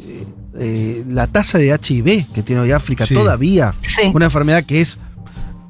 eh, 0.00 0.26
eh, 0.58 1.04
la 1.08 1.26
tasa 1.26 1.58
de 1.58 1.68
HIV 1.68 2.26
que 2.32 2.42
tiene 2.42 2.62
hoy 2.62 2.72
África 2.72 3.04
Sí. 3.06 3.14
todavía, 3.14 3.74
Sí. 3.80 4.10
una 4.14 4.26
enfermedad 4.26 4.64
que 4.64 4.80
es 4.80 4.98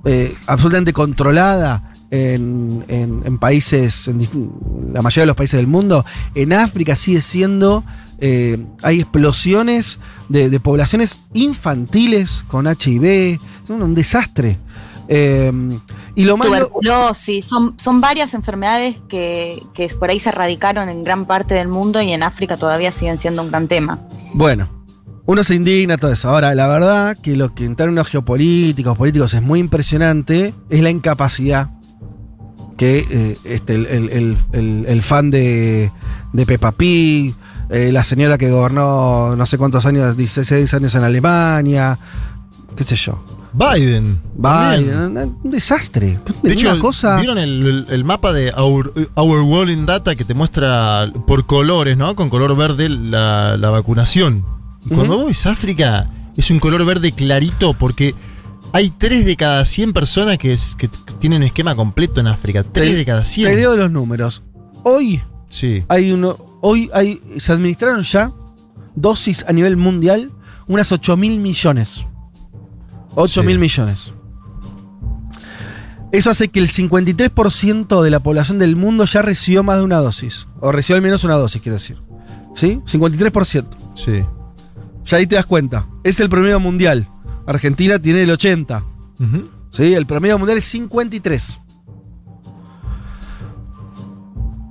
eh, 0.05 0.35
absolutamente 0.47 0.93
controlada 0.93 1.95
en, 2.13 2.85
en- 2.87 3.23
en 3.25 3.39
países, 3.39 4.07
en 4.07 4.21
la 4.93 5.03
mayoría 5.03 5.23
de 5.23 5.27
los 5.27 5.37
países 5.37 5.59
del 5.59 5.67
mundo, 5.67 6.05
en 6.37 6.53
África 6.53 6.95
sigue 6.95 7.21
siendo, 7.21 7.83
eh, 8.21 8.65
hay 8.85 9.01
explosiones 9.01 9.99
de, 10.29 10.49
de 10.49 10.61
poblaciones 10.61 11.19
infantiles 11.35 12.45
con 12.47 12.67
HIV, 12.69 13.05
es 13.65 13.71
un, 13.71 13.83
un 13.83 13.95
desastre. 13.97 14.59
Eh, 15.09 15.53
y 16.15 16.25
lo 16.25 16.37
malo... 16.37 16.51
Tuberculosis, 16.69 17.45
son, 17.45 17.75
son 17.77 18.01
varias 18.01 18.35
enfermedades 18.35 18.97
que, 19.09 19.63
que 19.75 19.89
por 19.99 20.11
ahí 20.11 20.19
se 20.21 20.29
erradicaron 20.31 20.89
en 20.89 21.03
gran 21.05 21.27
parte 21.27 21.55
del 21.55 21.69
mundo 21.69 22.01
y 22.01 22.13
en 22.13 22.23
África 22.23 22.57
todavía 22.57 22.93
siguen 22.93 23.19
siendo 23.19 23.43
un 23.43 23.51
gran 23.51 23.69
tema. 23.69 23.99
Bueno, 24.35 24.69
uno 25.27 25.43
se 25.45 25.55
indigna 25.55 25.97
todo 25.97 26.13
eso. 26.13 26.29
Ahora, 26.31 26.55
la 26.55 26.67
verdad 26.69 27.17
que 27.21 27.37
lo 27.37 27.55
que 27.55 27.65
en 27.65 27.77
términos 27.77 28.07
geopolíticos, 28.09 28.97
políticos 28.97 29.35
es 29.35 29.43
muy 29.43 29.59
impresionante 29.61 30.55
es 30.71 30.81
la 30.83 30.91
incapacidad 30.91 31.71
que 32.77 33.05
eh, 33.11 33.39
este, 33.45 33.75
el, 33.75 33.87
el- 33.87 34.11
el- 34.11 34.37
el- 34.53 34.85
el 34.87 35.03
fan 35.03 35.31
de, 35.31 35.91
de 36.33 36.47
Peppa 36.47 36.73
Pig, 36.73 37.35
eh, 37.71 37.91
la 37.93 38.05
señora 38.05 38.37
que 38.39 38.51
gobernó 38.51 39.35
no 39.35 39.47
sé 39.47 39.57
cuántos 39.59 39.87
años, 39.87 40.17
16 40.17 40.73
años 40.75 40.95
en 40.95 41.03
Alemania, 41.03 41.99
qué 42.77 42.85
sé 42.85 42.97
yo. 42.97 43.25
Biden. 43.55 44.21
también. 44.43 44.85
Biden, 45.15 45.37
un 45.43 45.51
desastre. 45.51 46.21
De 46.43 46.53
hecho, 46.53 46.71
una 46.71 46.79
cosa. 46.79 47.17
¿vieron 47.17 47.39
el, 47.39 47.67
el- 47.67 47.87
el 47.89 48.05
mapa 48.05 48.35
de 48.35 48.53
Our, 48.53 48.93
Our 49.15 49.41
World 49.41 49.71
in 49.71 49.87
Data 49.87 50.15
que 50.15 50.27
te 50.27 50.35
muestra 50.35 51.11
por 51.27 51.47
colores, 51.47 51.97
¿no? 51.97 52.15
Con 52.15 52.29
color 52.29 52.55
verde 52.55 52.91
la, 52.91 53.57
la 53.57 53.71
vacunación. 53.71 54.45
Cuando 54.95 55.17
vos 55.19 55.27
ves 55.27 55.47
África, 55.47 56.09
es 56.37 56.51
un 56.51 56.59
color 56.61 56.85
verde 56.85 57.13
clarito 57.13 57.75
porque 57.75 58.15
hay 58.73 58.91
3 58.91 59.25
de 59.25 59.37
cada 59.37 59.65
100 59.65 59.93
personas 59.93 60.39
que, 60.39 60.53
es- 60.53 60.75
que 60.77 60.89
t- 60.89 60.99
tienen 61.19 61.43
esquema 61.43 61.75
completo 61.75 62.21
en 62.21 62.27
África. 62.29 62.63
3 62.63 62.91
Te- 62.91 62.97
de 62.97 63.05
cada 63.05 63.21
Te 63.21 63.27
100. 63.29 63.57
digo 63.57 63.75
los 63.75 63.91
números. 63.91 64.43
Hoy 64.85 65.23
Sí. 65.49 65.83
hay 65.89 66.13
uno. 66.13 66.37
Hoy 66.61 66.91
hay. 66.93 67.21
Se 67.39 67.53
administraron 67.53 68.03
ya 68.03 68.33
dosis 68.95 69.45
a 69.49 69.53
nivel 69.53 69.77
mundial 69.77 70.31
unas 70.67 70.91
8 70.93 71.17
mil 71.17 71.39
millones. 71.41 72.07
8 73.15 73.43
mil 73.43 73.55
Sí. 73.57 73.61
millones. 73.61 74.13
Eso 76.13 76.31
hace 76.31 76.49
que 76.49 76.61
el 76.61 76.69
53% 76.69 78.03
de 78.03 78.11
la 78.11 78.21
población 78.21 78.59
del 78.59 78.77
mundo 78.77 79.05
ya 79.05 79.23
recibió 79.23 79.63
más 79.63 79.79
de 79.79 79.85
una 79.85 79.99
dosis. 79.99 80.47
O 80.61 80.71
recibió 80.73 80.97
al 80.97 81.03
menos 81.03 81.25
una 81.25 81.35
dosis, 81.35 81.61
quiero 81.61 81.75
decir. 81.79 81.99
¿Sí? 82.55 82.81
53%. 82.87 83.77
Sí. 83.95 84.23
Ya 85.07 85.17
ahí 85.19 85.27
te 85.27 85.37
das 85.37 85.47
cuenta. 85.47 85.87
Es 86.05 86.21
el 86.21 86.29
promedio 86.29 86.61
mundial. 86.61 87.09
Argentina 87.47 87.99
tiene 87.99 88.23
el 88.23 88.31
80. 88.31 88.85
Ujú. 89.21 89.49
¿Sí? 89.71 89.95
El 89.95 90.07
promedio 90.07 90.39
mundial 90.39 90.59
es 90.59 90.65
53. 90.65 91.61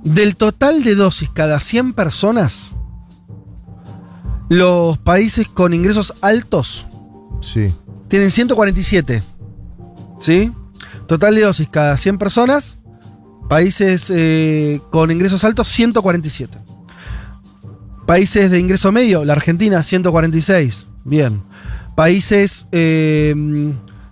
Del 0.04 0.36
total 0.36 0.84
de 0.84 0.94
dosis 0.94 1.30
cada 1.30 1.58
100 1.58 1.92
personas, 1.94 2.70
los 4.48 4.98
países 4.98 5.48
con 5.48 5.74
ingresos 5.74 6.14
altos 6.20 6.86
Sí. 7.40 7.72
tienen 8.08 8.30
147. 8.30 9.22
¿Sí? 10.20 10.52
Total 11.08 11.34
de 11.34 11.42
dosis 11.42 11.68
cada 11.68 11.96
100 11.96 12.18
personas, 12.18 12.78
países 13.48 14.12
eh, 14.14 14.80
con 14.90 15.10
ingresos 15.10 15.42
altos 15.44 15.66
147. 15.68 16.58
Países 18.06 18.50
de 18.50 18.60
ingreso 18.60 18.92
medio, 18.92 19.24
la 19.24 19.32
Argentina 19.32 19.82
146. 19.82 20.86
Bien. 21.04 21.42
Países 21.96 22.66
eh, 22.72 23.34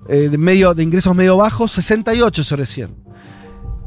eh, 0.09 0.29
de, 0.31 0.39
medio, 0.39 0.75
de 0.75 0.83
ingresos 0.83 1.15
medio 1.15 1.37
bajos 1.37 1.73
68 1.73 2.43
sobre 2.43 2.67
100. 2.67 2.95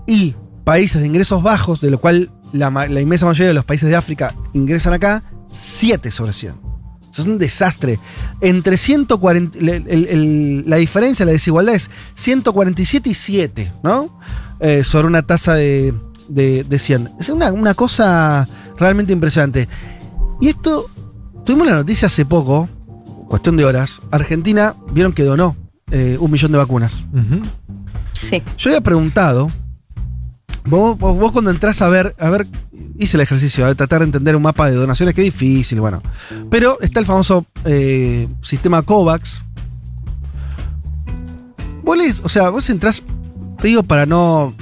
Y 0.08 0.36
países 0.64 1.02
de 1.02 1.08
ingresos 1.08 1.44
bajos, 1.44 1.82
de 1.82 1.92
lo 1.92 2.00
cual 2.00 2.32
la, 2.54 2.70
inmensa 3.02 3.26
mayoría 3.26 3.50
de 3.50 3.54
los 3.54 3.66
países 3.66 3.90
de 3.90 3.96
África 3.96 4.34
ingresan 4.54 4.94
acá, 4.94 5.24
7 5.50 6.10
sobre 6.12 6.32
100. 6.32 6.54
Eso 7.12 7.22
es 7.24 7.28
un 7.28 7.38
desastre. 7.38 8.00
Entre 8.40 8.78
140. 8.78 9.58
el- 9.58 9.70
el- 9.70 10.08
el- 10.08 10.64
la 10.68 10.78
diferencia, 10.78 11.26
la 11.26 11.32
desigualdad 11.34 11.76
es 11.76 11.90
147 12.14 13.10
y 13.10 13.14
7, 13.14 13.74
¿no? 13.84 14.18
Eh, 14.60 14.84
sobre 14.84 15.08
una 15.08 15.24
tasa 15.24 15.56
de, 15.56 15.94
de, 16.30 16.64
de 16.64 16.80
100. 16.80 17.12
Es 17.20 17.30
una, 17.30 17.52
una 17.52 17.74
cosa 17.74 18.48
realmente 18.78 19.12
impresionante. 19.14 19.68
Y 20.42 20.50
esto. 20.50 20.90
Tuvimos 21.46 21.66
la 21.68 21.76
noticia 21.76 22.08
hace 22.08 22.26
poco, 22.26 22.68
cuestión 23.30 23.56
de 23.56 23.64
horas. 23.66 24.02
Argentina, 24.12 24.76
vieron 24.92 25.14
que 25.14 25.24
donó 25.24 25.56
eh, 25.92 26.18
un 26.20 26.30
millón 26.30 26.52
de 26.52 26.58
vacunas. 26.58 27.06
Sí. 28.14 28.44
Yo 28.58 28.70
había 28.70 28.82
preguntado. 28.82 29.50
Vos, 30.66 30.98
vos- 31.00 31.18
vos 31.18 31.32
cuando 31.32 31.50
entras 31.52 31.82
a 31.82 31.88
ver, 31.88 32.14
a 32.20 32.30
ver, 32.30 32.46
hice 33.00 33.16
el 33.16 33.22
ejercicio 33.22 33.66
de 33.66 33.76
tratar 33.76 34.00
de 34.00 34.06
entender 34.06 34.36
un 34.36 34.42
mapa 34.42 34.70
de 34.70 34.76
donaciones, 34.76 35.16
que 35.16 35.22
es 35.22 35.26
difícil, 35.34 35.80
bueno. 35.80 36.04
Pero 36.50 36.78
está 36.82 37.00
el 37.00 37.06
famoso 37.06 37.46
eh, 37.64 38.28
sistema 38.42 38.82
COVAX. 38.82 39.42
Vos 41.84 41.98
lees, 41.98 42.22
o 42.26 42.28
sea, 42.30 42.50
vos 42.50 42.70
entras, 42.70 43.04
te 43.62 43.68
digo 43.70 43.84
para 43.84 44.06
no, 44.06 44.54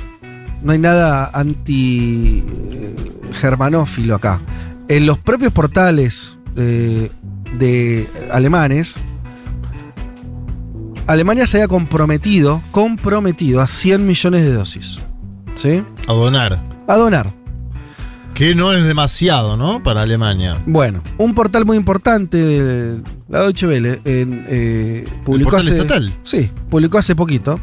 no 0.61 0.71
hay 0.71 0.77
nada 0.77 1.31
anti 1.33 2.43
eh, 2.71 2.95
germanófilo 3.31 4.13
acá. 4.15 4.39
En 4.87 5.05
los 5.05 5.17
propios 5.17 5.51
portales 5.51 6.37
eh, 6.55 7.09
de 7.57 8.07
alemanes, 8.31 8.97
Alemania 11.07 11.47
se 11.47 11.57
había 11.57 11.67
comprometido, 11.67 12.61
comprometido 12.71 13.61
a 13.61 13.67
100 13.67 14.05
millones 14.05 14.43
de 14.43 14.53
dosis. 14.53 14.99
¿Sí? 15.55 15.83
A 16.07 16.13
donar. 16.13 16.61
A 16.87 16.95
donar. 16.95 17.33
Que 18.33 18.53
no 18.53 18.73
es 18.73 18.83
demasiado, 18.83 19.55
¿no? 19.55 19.81
Para 19.81 20.01
Alemania. 20.01 20.61
Bueno, 20.65 21.01
un 21.17 21.33
portal 21.33 21.65
muy 21.65 21.77
importante, 21.77 22.37
de 22.37 23.01
la 23.29 23.41
Deutsche 23.41 23.65
Welle, 23.65 24.01
en, 24.03 24.45
eh, 24.49 25.07
publicó 25.23 25.51
portal 25.51 25.67
hace. 25.67 25.81
estatal? 25.81 26.13
Sí, 26.23 26.51
publicó 26.69 26.97
hace 26.97 27.15
poquito. 27.15 27.59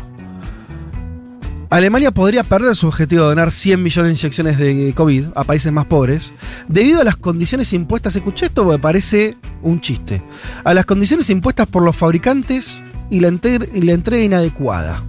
Alemania 1.72 2.10
podría 2.10 2.44
perder 2.44 2.76
su 2.76 2.86
objetivo 2.86 3.22
de 3.22 3.28
donar 3.30 3.50
100 3.50 3.82
millones 3.82 4.08
de 4.12 4.18
inyecciones 4.20 4.58
de 4.58 4.92
COVID 4.94 5.28
a 5.34 5.44
países 5.44 5.72
más 5.72 5.86
pobres 5.86 6.32
debido 6.68 7.00
a 7.00 7.04
las 7.04 7.16
condiciones 7.16 7.72
impuestas. 7.72 8.14
Escuché 8.14 8.46
esto 8.46 8.64
porque 8.64 8.78
parece 8.78 9.38
un 9.62 9.80
chiste. 9.80 10.22
A 10.64 10.74
las 10.74 10.84
condiciones 10.84 11.30
impuestas 11.30 11.66
por 11.66 11.82
los 11.82 11.96
fabricantes 11.96 12.82
y 13.10 13.20
la, 13.20 13.28
entre- 13.28 13.70
y 13.74 13.80
la 13.82 13.92
entrega 13.92 14.22
inadecuada. 14.22 15.02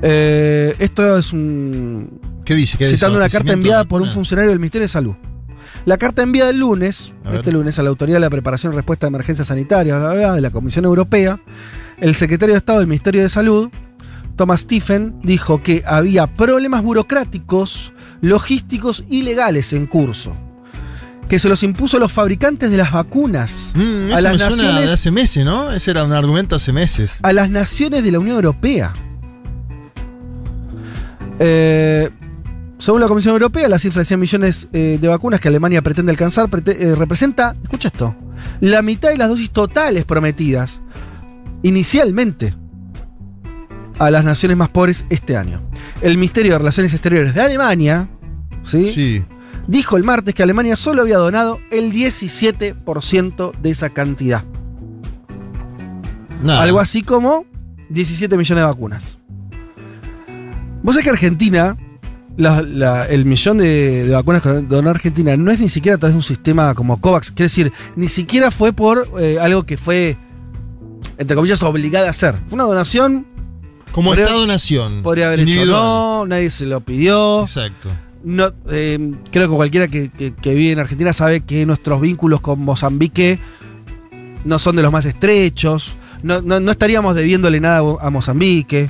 Eh, 0.00 0.76
esto 0.78 1.18
es 1.18 1.32
un, 1.32 2.20
¿Qué 2.44 2.54
dice? 2.54 2.78
¿Qué 2.78 2.84
citando 2.86 3.18
una 3.18 3.28
carta 3.28 3.52
enviada 3.52 3.84
por 3.86 4.00
un 4.00 4.10
funcionario 4.10 4.50
del 4.50 4.60
Ministerio 4.60 4.84
de 4.84 4.88
Salud. 4.88 5.14
La 5.86 5.98
carta 5.98 6.22
enviada 6.22 6.50
el 6.50 6.60
lunes, 6.60 7.12
este 7.32 7.50
lunes, 7.52 7.78
a 7.78 7.82
la 7.82 7.88
Autoridad 7.90 8.16
de 8.16 8.20
la 8.20 8.30
Preparación 8.30 8.72
y 8.72 8.76
Respuesta 8.76 9.06
de 9.06 9.08
Emergencias 9.08 9.48
Sanitarias, 9.48 9.98
bla, 9.98 10.10
bla, 10.10 10.18
bla, 10.20 10.32
de 10.34 10.40
la 10.40 10.50
Comisión 10.50 10.84
Europea, 10.84 11.40
el 11.98 12.14
secretario 12.14 12.54
de 12.54 12.58
Estado 12.58 12.78
del 12.78 12.86
Ministerio 12.86 13.22
de 13.22 13.28
Salud, 13.28 13.70
Thomas 14.36 14.60
Stephen, 14.60 15.18
dijo 15.22 15.62
que 15.62 15.82
había 15.86 16.26
problemas 16.36 16.82
burocráticos, 16.82 17.92
logísticos 18.20 19.04
y 19.08 19.22
legales 19.22 19.72
en 19.72 19.86
curso, 19.86 20.36
que 21.28 21.38
se 21.38 21.48
los 21.48 21.62
impuso 21.62 21.96
a 21.98 22.00
los 22.00 22.12
fabricantes 22.12 22.70
de 22.70 22.76
las 22.76 22.90
vacunas, 22.92 23.72
Mm, 23.76 24.12
a 24.12 24.20
las 24.20 24.32
me 24.32 24.38
suena 24.38 24.56
naciones- 24.56 24.86
de 24.88 24.92
hace 24.94 25.10
meses, 25.10 25.44
¿no? 25.44 25.70
Ese 25.72 25.90
era 25.92 26.04
un 26.04 26.12
argumento 26.12 26.56
hace 26.56 26.72
meses. 26.72 27.18
a 27.22 27.32
las 27.32 27.50
naciones 27.50 28.02
de 28.02 28.10
la 28.12 28.18
Unión 28.18 28.36
Europea. 28.36 28.92
Eh, 31.38 32.10
según 32.78 33.00
la 33.00 33.08
Comisión 33.08 33.32
Europea, 33.32 33.68
la 33.68 33.78
cifra 33.78 34.00
de 34.00 34.04
100 34.04 34.20
millones 34.20 34.68
eh, 34.72 34.98
de 35.00 35.08
vacunas 35.08 35.40
que 35.40 35.48
Alemania 35.48 35.82
pretende 35.82 36.10
alcanzar 36.12 36.48
prete- 36.48 36.76
eh, 36.78 36.94
representa, 36.94 37.56
escucha 37.62 37.88
esto, 37.88 38.14
la 38.60 38.82
mitad 38.82 39.08
de 39.10 39.16
las 39.18 39.28
dosis 39.28 39.50
totales 39.50 40.04
prometidas 40.04 40.80
inicialmente 41.62 42.54
a 43.98 44.10
las 44.10 44.24
naciones 44.24 44.56
más 44.56 44.68
pobres 44.70 45.04
este 45.10 45.36
año. 45.36 45.62
El 46.00 46.16
Ministerio 46.18 46.52
de 46.52 46.58
Relaciones 46.58 46.92
Exteriores 46.92 47.34
de 47.34 47.40
Alemania 47.42 48.08
¿sí? 48.64 48.84
Sí. 48.86 49.24
dijo 49.68 49.96
el 49.96 50.04
martes 50.04 50.34
que 50.34 50.42
Alemania 50.42 50.76
solo 50.76 51.02
había 51.02 51.18
donado 51.18 51.60
el 51.70 51.92
17% 51.92 53.52
de 53.60 53.70
esa 53.70 53.90
cantidad. 53.90 54.44
Nada. 56.42 56.62
Algo 56.62 56.80
así 56.80 57.02
como 57.02 57.46
17 57.90 58.36
millones 58.36 58.62
de 58.62 58.66
vacunas. 58.66 59.18
Vos 60.82 60.94
sabés 60.94 61.04
que 61.04 61.10
Argentina, 61.10 61.76
la- 62.36 62.60
la- 62.62 63.06
el 63.06 63.24
millón 63.24 63.56
de, 63.58 64.04
de 64.06 64.12
vacunas 64.12 64.42
que 64.42 64.48
donó 64.62 64.90
Argentina 64.90 65.36
no 65.36 65.50
es 65.50 65.60
ni 65.60 65.68
siquiera 65.70 65.96
a 65.96 65.98
través 65.98 66.14
de 66.14 66.18
un 66.18 66.22
sistema 66.22 66.74
como 66.74 67.00
COVAX. 67.00 67.30
Quiere 67.30 67.44
decir, 67.44 67.72
ni 67.96 68.08
siquiera 68.08 68.50
fue 68.50 68.72
por 68.74 69.08
eh, 69.18 69.38
algo 69.40 69.62
que 69.62 69.78
fue, 69.78 70.18
entre 71.16 71.34
comillas, 71.36 71.62
obligada 71.62 72.08
a 72.08 72.10
hacer. 72.10 72.34
Fue 72.48 72.56
una 72.56 72.64
donación, 72.64 73.26
Como 73.94 74.10
podría- 74.10 74.24
Estado-nación. 74.26 75.02
podría 75.02 75.28
haber 75.28 75.40
hecho 75.40 75.64
no, 75.66 76.26
nadie 76.26 76.50
se 76.50 76.66
lo 76.66 76.80
pidió. 76.80 77.42
Exacto. 77.42 77.88
No, 78.24 78.50
eh, 78.70 79.12
creo 79.30 79.48
que 79.48 79.54
cualquiera 79.54 79.86
que, 79.88 80.10
que- 80.10 80.34
que 80.34 80.54
vive 80.54 80.72
en 80.72 80.78
Argentina 80.80 81.12
sabe 81.12 81.42
que 81.42 81.64
nuestros 81.64 82.00
vínculos 82.00 82.40
con 82.40 82.58
Mozambique 82.60 83.38
no 84.44 84.58
son 84.58 84.76
de 84.76 84.82
los 84.82 84.90
más 84.90 85.04
estrechos. 85.04 85.94
No, 86.22 86.40
no- 86.42 86.58
no 86.58 86.70
estaríamos 86.72 87.14
debiéndole 87.14 87.60
nada 87.60 87.82
a 88.00 88.10
Mozambique. 88.10 88.88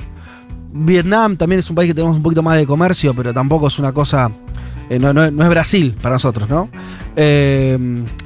Vietnam 0.73 1.37
también 1.37 1.59
es 1.59 1.69
un 1.69 1.75
país 1.75 1.89
que 1.89 1.93
tenemos 1.93 2.17
un 2.17 2.23
poquito 2.23 2.41
más 2.43 2.57
de 2.57 2.65
comercio, 2.65 3.13
pero 3.13 3.33
tampoco 3.33 3.67
es 3.67 3.77
una 3.79 3.91
cosa. 3.93 4.31
eh, 4.89 4.99
no, 4.99 5.11
no- 5.13 5.31
no 5.31 5.43
es 5.43 5.49
Brasil 5.49 5.95
para 5.99 6.13
nosotros, 6.15 6.47
¿no? 6.47 6.69
Eh, 7.15 7.75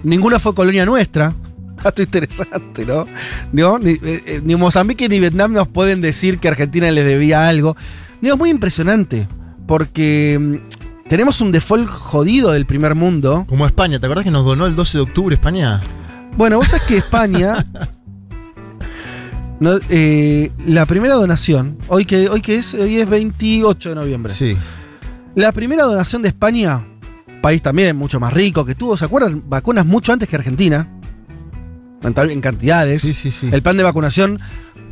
ninguna 0.03 0.39
fue 0.39 0.53
colonia 0.53 0.85
nuestra. 0.85 1.33
Dato 1.83 2.01
interesante, 2.01 2.85
¿no? 2.85 3.05
¿No? 3.51 3.79
Ni, 3.79 3.91
eh, 3.91 3.99
eh, 4.03 4.41
ni 4.43 4.55
Mozambique 4.55 5.07
ni 5.09 5.19
Vietnam 5.19 5.53
nos 5.53 5.67
pueden 5.67 6.01
decir 6.01 6.39
que 6.39 6.47
Argentina 6.47 6.89
les 6.91 7.05
debía 7.05 7.47
algo. 7.47 7.75
Digo, 8.21 8.35
es 8.35 8.39
muy 8.39 8.49
impresionante. 8.49 9.27
Porque 9.67 10.37
mm, 10.39 11.07
tenemos 11.07 11.41
un 11.41 11.51
default 11.51 11.89
jodido 11.89 12.51
del 12.51 12.65
primer 12.65 12.95
mundo. 12.95 13.45
Como 13.47 13.65
España. 13.65 13.99
¿Te 13.99 14.05
acordás 14.05 14.25
que 14.25 14.31
nos 14.31 14.45
donó 14.45 14.65
el 14.65 14.75
12 14.75 14.97
de 14.97 15.01
octubre 15.01 15.35
España? 15.35 15.81
Bueno, 16.37 16.57
vos 16.57 16.67
sabés 16.67 16.85
que 16.87 16.97
España. 16.97 17.65
no, 19.59 19.73
eh, 19.89 20.51
la 20.65 20.85
primera 20.85 21.15
donación, 21.15 21.77
hoy 21.87 22.05
que, 22.05 22.29
hoy 22.29 22.41
que 22.41 22.55
es, 22.55 22.73
hoy 22.73 22.99
es 22.99 23.09
28 23.09 23.89
de 23.89 23.95
noviembre. 23.95 24.33
Sí. 24.33 24.57
La 25.35 25.51
primera 25.51 25.83
donación 25.83 26.21
de 26.21 26.29
España 26.29 26.85
país 27.39 27.61
también 27.61 27.95
mucho 27.95 28.19
más 28.19 28.33
rico, 28.33 28.65
que 28.65 28.75
tuvo, 28.75 28.97
¿se 28.97 29.05
acuerdan? 29.05 29.43
Vacunas 29.47 29.85
mucho 29.85 30.13
antes 30.13 30.27
que 30.29 30.35
Argentina. 30.35 30.87
En, 32.03 32.41
cantidades. 32.41 33.01
Sí, 33.01 33.13
sí, 33.13 33.31
sí. 33.31 33.49
El 33.51 33.61
plan 33.61 33.77
de 33.77 33.83
vacunación 33.83 34.39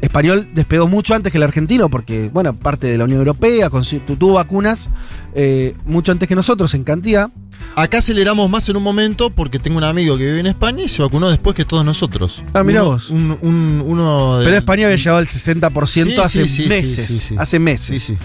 español 0.02 0.50
despegó 0.54 0.88
mucho 0.88 1.16
antes 1.16 1.32
que 1.32 1.38
el 1.40 1.44
argentino, 1.44 1.90
porque, 1.90 2.30
bueno, 2.32 2.56
parte 2.56 2.86
de 2.88 2.98
la 2.98 3.06
Unión 3.06 3.20
Europea, 3.20 3.70
tuvo 4.18 4.34
vacunas 4.34 4.90
eh, 5.34 5.76
mucho 5.86 6.12
antes 6.12 6.28
que 6.30 6.36
nosotros 6.36 6.74
en 6.76 6.84
cantidad. 6.84 7.30
Acá 7.76 7.98
aceleramos 8.00 8.48
más 8.50 8.70
en 8.70 8.78
un 8.78 8.84
momento 8.84 9.32
porque 9.32 9.58
tengo 9.58 9.78
un 9.78 9.84
amigo 9.84 10.16
que 10.18 10.26
vive 10.26 10.40
en 10.40 10.46
España 10.48 10.84
y 10.84 10.88
se 10.90 11.02
vacunó 11.02 11.30
después 11.30 11.56
que 11.56 11.66
todos 11.66 11.84
nosotros. 11.84 12.44
Ah, 12.54 12.64
mirá 12.64 12.84
Uno- 12.84 12.92
vos. 12.92 13.10
un- 13.10 13.38
un- 13.42 13.84
uno 13.86 14.38
de- 14.40 14.46
Pero 14.46 14.58
España 14.58 14.86
había 14.86 14.98
llegado 14.98 15.18
al 15.18 15.26
60% 15.28 16.22
Sí, 16.22 16.22
hace 16.22 16.42
sí, 16.44 16.48
sí, 16.48 16.64
sí, 16.64 16.70
meses. 16.70 17.34
Hace 17.38 17.58
meses. 17.60 18.02
Sí, 18.04 18.14
sí. 18.14 18.20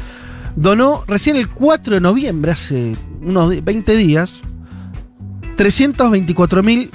Donó 0.57 1.05
recién 1.07 1.37
el 1.37 1.49
4 1.49 1.95
de 1.95 2.01
noviembre, 2.03 2.53
hace 2.53 2.95
unos 3.23 3.49
di- 3.51 3.63
20 3.63 3.97
días, 3.97 4.43
324.000 5.57 6.91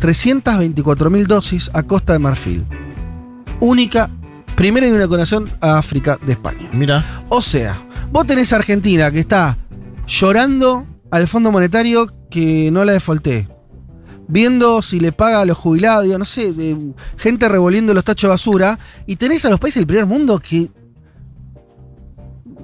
324.000 0.00 1.26
dosis 1.26 1.70
a 1.72 1.82
Costa 1.82 2.12
de 2.12 2.18
Marfil. 2.18 2.64
Única, 3.60 4.10
primera 4.56 4.86
y 4.86 4.92
una 4.92 5.06
donación 5.06 5.50
a 5.60 5.78
África 5.78 6.18
de 6.24 6.32
España. 6.32 6.68
Mira, 6.72 7.24
O 7.28 7.40
sea, 7.40 7.86
vos 8.10 8.26
tenés 8.26 8.52
a 8.52 8.56
Argentina 8.56 9.10
que 9.10 9.20
está 9.20 9.56
llorando 10.06 10.86
al 11.10 11.26
Fondo 11.28 11.50
Monetario 11.52 12.12
que 12.30 12.70
no 12.70 12.84
la 12.84 12.92
defaulté. 12.92 13.48
Viendo 14.26 14.80
si 14.82 15.00
le 15.00 15.12
paga 15.12 15.42
a 15.42 15.44
los 15.44 15.56
jubilados, 15.58 16.04
digo, 16.04 16.18
no 16.18 16.24
sé, 16.24 16.52
de- 16.52 16.92
gente 17.16 17.48
revolviendo 17.48 17.92
los 17.94 18.04
tachos 18.04 18.28
de 18.28 18.32
basura. 18.32 18.78
Y 19.06 19.16
tenés 19.16 19.44
a 19.44 19.50
los 19.50 19.60
países 19.60 19.80
del 19.80 19.86
primer 19.86 20.06
mundo 20.06 20.38
que 20.40 20.70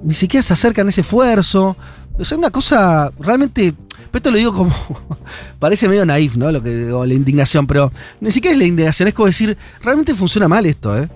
ni 0.03 0.15
siquiera 0.15 0.43
se 0.43 0.53
acercan 0.55 0.87
a 0.87 0.91
ese 0.91 1.03
esfuerzo. 1.03 1.77
O 2.19 2.25
sea, 2.25 2.39
una 2.39 2.51
cosa 2.51 3.11
realmente. 3.19 3.75
Pero 4.11 4.19
Esto 4.19 4.31
lo 4.31 4.37
digo 4.39 4.55
como. 4.55 4.75
parece 5.59 5.89
medio 5.89 6.05
naif, 6.07 6.37
¿no? 6.37 6.51
Lo 6.53 6.63
que 6.63 6.93
o 6.93 7.05
la 7.07 7.15
indignación, 7.15 7.67
pero 7.67 7.93
ni 8.21 8.31
siquiera 8.31 8.53
es 8.53 8.59
la 8.59 8.67
indignación, 8.67 9.09
es 9.09 9.15
como 9.15 9.27
decir, 9.27 9.57
realmente 9.83 10.15
funciona 10.15 10.49
mal 10.49 10.67
esto, 10.67 10.97
¿eh? 10.99 11.09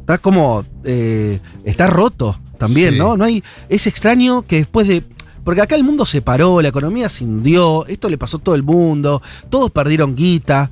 Está 0.00 0.18
como. 0.18 0.64
eh, 0.84 1.40
está 1.64 1.86
roto 1.86 2.38
también, 2.58 2.94
Sí. 2.94 2.98
¿no? 2.98 3.16
No 3.16 3.24
hay. 3.24 3.42
Es 3.68 3.86
extraño 3.86 4.42
que 4.42 4.56
después 4.56 4.86
de. 4.88 5.02
Porque 5.44 5.62
acá 5.62 5.74
el 5.74 5.84
mundo 5.84 6.04
se 6.04 6.20
paró, 6.20 6.60
la 6.60 6.68
economía 6.68 7.08
se 7.08 7.24
hundió, 7.24 7.86
esto 7.86 8.08
le 8.10 8.18
pasó 8.18 8.36
a 8.36 8.40
todo 8.40 8.54
el 8.54 8.62
mundo, 8.62 9.22
todos 9.48 9.70
perdieron 9.70 10.14
guita. 10.14 10.70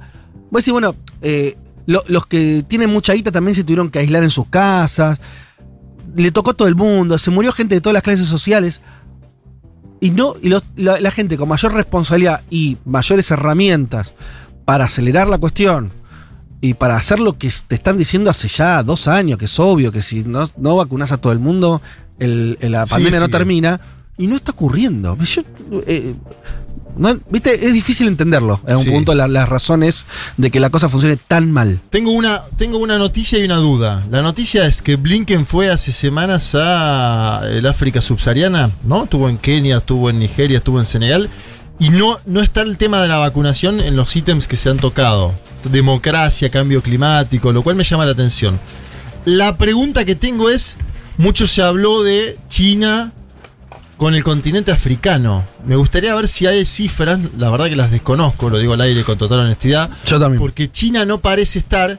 Voy 0.50 0.58
a 0.58 0.60
decir, 0.60 0.72
bueno, 0.72 0.94
eh, 1.22 1.56
lo- 1.86 2.04
los 2.06 2.26
que 2.26 2.64
tienen 2.68 2.90
mucha 2.90 3.14
guita 3.14 3.32
también 3.32 3.54
se 3.54 3.64
tuvieron 3.64 3.90
que 3.90 3.98
aislar 4.00 4.22
en 4.24 4.30
sus 4.30 4.46
casas. 4.48 5.18
Le 6.14 6.30
tocó 6.32 6.50
a 6.50 6.54
todo 6.54 6.68
el 6.68 6.74
mundo, 6.74 7.16
se 7.16 7.30
murió 7.30 7.50
gente 7.52 7.74
de 7.76 7.80
todas 7.80 7.94
las 7.94 8.02
clases 8.02 8.26
sociales. 8.26 8.82
Y 10.00 10.10
no, 10.10 10.34
y 10.40 10.48
los- 10.48 10.62
la, 10.76 11.00
la 11.00 11.10
gente 11.10 11.36
con 11.36 11.48
mayor 11.48 11.72
responsabilidad 11.74 12.42
y 12.50 12.76
mayores 12.84 13.30
herramientas 13.30 14.14
para 14.64 14.84
acelerar 14.84 15.28
la 15.28 15.38
cuestión 15.38 15.90
y 16.60 16.74
para 16.74 16.96
hacer 16.96 17.20
lo 17.20 17.38
que 17.38 17.50
te 17.66 17.74
están 17.74 17.96
diciendo 17.98 18.30
hace 18.30 18.48
ya 18.48 18.82
dos 18.82 19.08
años, 19.08 19.38
que 19.38 19.44
es 19.46 19.58
obvio 19.58 19.90
que 19.92 20.02
si 20.02 20.24
no, 20.24 20.48
no 20.56 20.76
vacunas 20.76 21.10
a 21.12 21.16
todo 21.18 21.32
el 21.32 21.38
mundo, 21.38 21.80
el- 22.18 22.58
el- 22.60 22.72
la 22.72 22.86
Sí, 22.86 22.94
pandemia 22.94 23.20
no 23.20 23.28
termina. 23.28 23.80
Y 24.16 24.26
no 24.26 24.34
está 24.34 24.50
ocurriendo. 24.50 25.16
Yo, 25.20 25.42
eh, 25.86 26.14
no, 26.98 27.18
Viste, 27.30 27.66
es 27.66 27.72
difícil 27.72 28.08
entenderlo 28.08 28.60
en 28.66 28.76
un 28.76 28.84
Sí. 28.84 28.90
punto 28.90 29.14
la- 29.14 29.28
las 29.28 29.48
razones 29.48 30.04
de 30.36 30.50
que 30.50 30.60
la 30.60 30.70
cosa 30.70 30.88
funcione 30.88 31.16
tan 31.16 31.50
mal. 31.50 31.80
tengo 31.90 32.10
una, 32.10 32.42
tengo 32.56 32.78
una 32.78 32.98
noticia 32.98 33.38
y 33.38 33.44
una 33.44 33.56
duda. 33.56 34.04
La 34.10 34.20
noticia 34.22 34.66
es 34.66 34.82
que 34.82 34.96
Blinken 34.96 35.46
fue 35.46 35.70
hace 35.70 35.92
semanas 35.92 36.54
a 36.54 37.42
el 37.50 37.66
África 37.66 38.00
subsahariana, 38.02 38.70
¿no? 38.84 39.04
Estuvo 39.04 39.28
en 39.28 39.38
Kenia, 39.38 39.78
estuvo 39.78 40.10
en 40.10 40.18
Nigeria, 40.18 40.58
estuvo 40.58 40.78
en 40.78 40.84
Senegal. 40.84 41.30
Y 41.80 41.90
no, 41.90 42.18
no 42.26 42.40
está 42.42 42.62
el 42.62 42.76
tema 42.76 43.00
de 43.00 43.06
la 43.08 43.18
vacunación 43.18 43.80
en 43.80 43.94
los 43.94 44.14
ítems 44.16 44.48
que 44.48 44.56
se 44.56 44.68
han 44.68 44.78
tocado. 44.78 45.38
Democracia, 45.70 46.50
cambio 46.50 46.82
climático, 46.82 47.52
lo 47.52 47.62
cual 47.62 47.76
me 47.76 47.84
llama 47.84 48.04
la 48.04 48.12
atención. 48.12 48.58
La 49.24 49.56
pregunta 49.58 50.04
que 50.04 50.16
tengo 50.16 50.50
es, 50.50 50.76
mucho 51.18 51.46
se 51.46 51.62
habló 51.62 52.02
de 52.02 52.36
China 52.48 53.12
con 53.98 54.14
el 54.14 54.24
continente 54.24 54.70
africano. 54.72 55.44
Me 55.66 55.76
gustaría 55.76 56.14
ver 56.14 56.28
si 56.28 56.46
hay 56.46 56.64
cifras, 56.64 57.18
la 57.36 57.50
verdad 57.50 57.66
que 57.66 57.76
las 57.76 57.90
desconozco, 57.90 58.48
lo 58.48 58.58
digo 58.58 58.72
al 58.72 58.80
aire 58.80 59.04
con 59.04 59.18
total 59.18 59.40
honestidad, 59.40 59.90
Yo 60.06 60.18
también. 60.18 60.40
porque 60.40 60.70
China 60.70 61.04
no 61.04 61.18
parece 61.20 61.58
estar. 61.58 61.98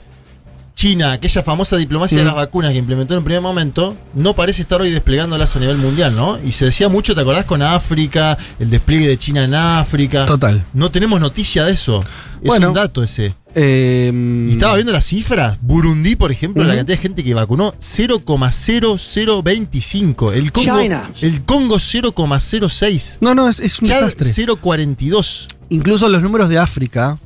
China, 0.75 1.11
aquella 1.11 1.43
famosa 1.43 1.75
diplomacia 1.75 2.17
de 2.19 2.23
Mm. 2.23 2.27
las 2.27 2.35
vacunas 2.35 2.71
que 2.71 2.77
implementó 2.77 3.13
en 3.13 3.17
el 3.17 3.23
primer 3.25 3.41
momento, 3.41 3.97
no 4.13 4.33
parece 4.33 4.61
estar 4.61 4.81
hoy 4.81 4.89
desplegándolas 4.91 5.53
a 5.57 5.59
nivel 5.59 5.75
mundial, 5.75 6.15
¿no? 6.15 6.39
Y 6.41 6.53
se 6.53 6.63
decía 6.63 6.87
mucho, 6.87 7.13
¿te 7.13 7.19
acordás 7.19 7.43
con 7.43 7.61
África? 7.61 8.37
El 8.59 8.69
despliegue 8.69 9.05
de 9.09 9.17
China 9.17 9.43
en 9.43 9.55
África. 9.55 10.25
Total. 10.25 10.63
No 10.73 10.89
tenemos 10.89 11.19
noticia 11.19 11.65
de 11.65 11.73
eso. 11.73 12.01
Es 12.41 12.47
Bueno. 12.47 12.69
un 12.69 12.75
dato 12.75 13.03
ese. 13.03 13.35
Eh, 13.55 14.11
Y 14.49 14.51
estaba 14.51 14.75
viendo 14.75 14.93
las 14.93 15.05
cifras. 15.05 15.57
Burundi, 15.61 16.15
por 16.15 16.31
ejemplo, 16.31 16.63
la 16.63 16.75
cantidad 16.75 16.97
de 16.97 17.01
gente 17.01 17.23
que 17.23 17.33
vacunó, 17.33 17.73
0,0025. 17.79 20.33
El 20.33 20.51
Congo, 20.51 20.81
China. 20.81 21.09
el 21.21 21.43
Congo 21.45 21.75
0,06. 21.77 23.17
No, 23.21 23.33
no, 23.35 23.49
es, 23.49 23.59
es 23.59 23.79
un 23.81 23.87
Chad 23.87 24.01
desastre. 24.01 24.29
0,42. 24.29 25.47
Incluso 25.69 26.09
los 26.09 26.21
números 26.21 26.49
de 26.49 26.57
África, 26.57 27.17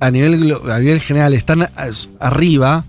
a 0.00 0.10
nivel, 0.10 0.56
a 0.70 0.78
nivel 0.78 1.00
general, 1.00 1.34
están 1.34 1.68
arriba, 2.20 2.84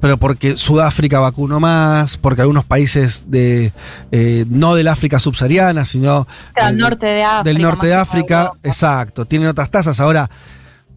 pero 0.00 0.16
porque 0.18 0.56
Sudáfrica 0.58 1.20
vacunó 1.20 1.60
más, 1.60 2.16
porque 2.16 2.40
algunos 2.42 2.64
países 2.64 3.24
de 3.28 3.72
eh, 4.10 4.44
no 4.48 4.74
del 4.74 4.88
África 4.88 5.20
subsahariana, 5.20 5.84
sino 5.84 6.26
Del 6.56 6.76
norte 6.78 7.06
de 7.06 7.22
África. 7.22 7.42
del 7.44 7.62
norte 7.62 7.86
de 7.86 7.94
África, 7.94 8.52
exacto, 8.62 9.24
tienen 9.26 9.48
otras 9.48 9.70
tasas. 9.70 10.00
Ahora, 10.00 10.28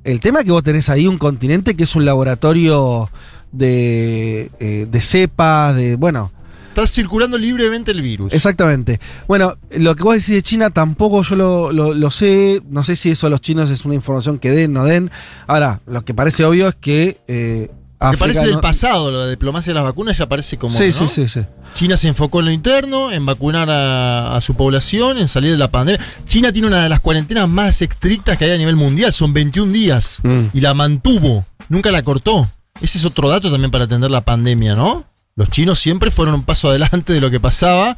el 0.06 0.20
tema 0.22 0.40
es 0.40 0.46
que 0.46 0.52
vos 0.52 0.64
tenés 0.64 0.88
ahí 0.90 1.08
un 1.08 1.18
continente 1.18 1.76
que 1.76 1.84
es 1.84 1.96
un 1.96 2.06
laboratorio 2.06 3.10
de, 3.52 4.50
eh, 4.60 4.88
de 4.90 5.02
cepas, 5.02 5.76
de, 5.76 5.96
bueno, 5.96 6.32
Está 6.70 6.88
circulando 6.88 7.38
libremente 7.38 7.92
el 7.92 8.02
virus. 8.02 8.34
Exactamente. 8.34 9.00
Bueno, 9.30 9.56
lo 9.78 9.96
que 9.96 10.04
vos 10.04 10.16
decís 10.16 10.36
de 10.36 10.42
China 10.42 10.72
tampoco 10.72 11.24
yo 11.24 11.38
lo, 11.38 11.72
lo- 11.72 11.94
lo 11.94 12.12
sé. 12.12 12.62
No 12.70 12.84
sé 12.84 12.98
si 12.98 13.12
eso 13.12 13.28
a 13.28 13.30
los 13.30 13.40
chinos 13.40 13.70
es 13.70 13.86
una 13.86 13.96
información 13.96 14.40
que 14.40 14.52
den, 14.52 14.74
no 14.74 14.84
den. 14.84 15.10
Ahora, 15.48 15.80
lo 15.88 16.04
que 16.04 16.14
parece 16.14 16.44
obvio 16.44 16.68
es 16.68 16.76
que. 16.76 17.18
Eh, 17.30 17.72
Me 18.00 18.08
África 18.08 18.20
parece 18.20 18.48
del 18.48 18.60
pasado, 18.60 19.26
de 19.26 19.32
diplomacia 19.32 19.72
de 19.72 19.76
las 19.76 19.84
vacunas 19.84 20.18
ya 20.18 20.28
parece 20.28 20.58
como. 20.58 20.76
Sí, 20.76 20.88
¿no? 20.88 20.94
sí, 20.94 21.08
sí, 21.08 21.30
sí. 21.30 21.42
China 21.74 21.98
se 21.98 22.08
enfocó 22.08 22.40
en 22.40 22.46
lo 22.46 22.52
interno, 22.52 23.12
en 23.12 23.26
vacunar 23.26 23.70
a, 23.70 24.36
a 24.36 24.42
su 24.42 24.56
población, 24.56 25.18
en 25.18 25.28
salir 25.28 25.52
de 25.52 25.58
la 25.58 25.72
pandemia. 25.72 26.06
China 26.26 26.52
tiene 26.52 26.68
una 26.68 26.84
de 26.84 26.90
las 26.90 27.00
cuarentenas 27.00 27.48
más 27.48 27.82
estrictas 27.82 28.38
que 28.38 28.46
hay 28.46 28.52
a 28.52 28.58
nivel 28.58 28.76
mundial, 28.76 29.12
son 29.12 29.34
21 29.34 29.72
días. 29.72 30.20
Mm. 30.24 30.46
Y 30.54 30.62
la 30.62 30.74
mantuvo, 30.74 31.46
nunca 31.70 31.92
la 31.92 32.04
cortó. 32.04 32.50
Ese 32.82 32.98
es 32.98 33.06
otro 33.06 33.30
dato 33.30 33.52
también 33.52 33.72
para 33.72 33.86
atender 33.86 34.12
la 34.12 34.22
pandemia, 34.22 34.76
¿no? 34.76 35.06
Los 35.38 35.50
chinos 35.50 35.80
siempre 35.80 36.12
fueron 36.12 36.34
un 36.36 36.44
paso 36.44 36.70
adelante 36.70 37.12
de 37.12 37.20
lo 37.20 37.30
que 37.30 37.42
pasaba. 37.42 37.98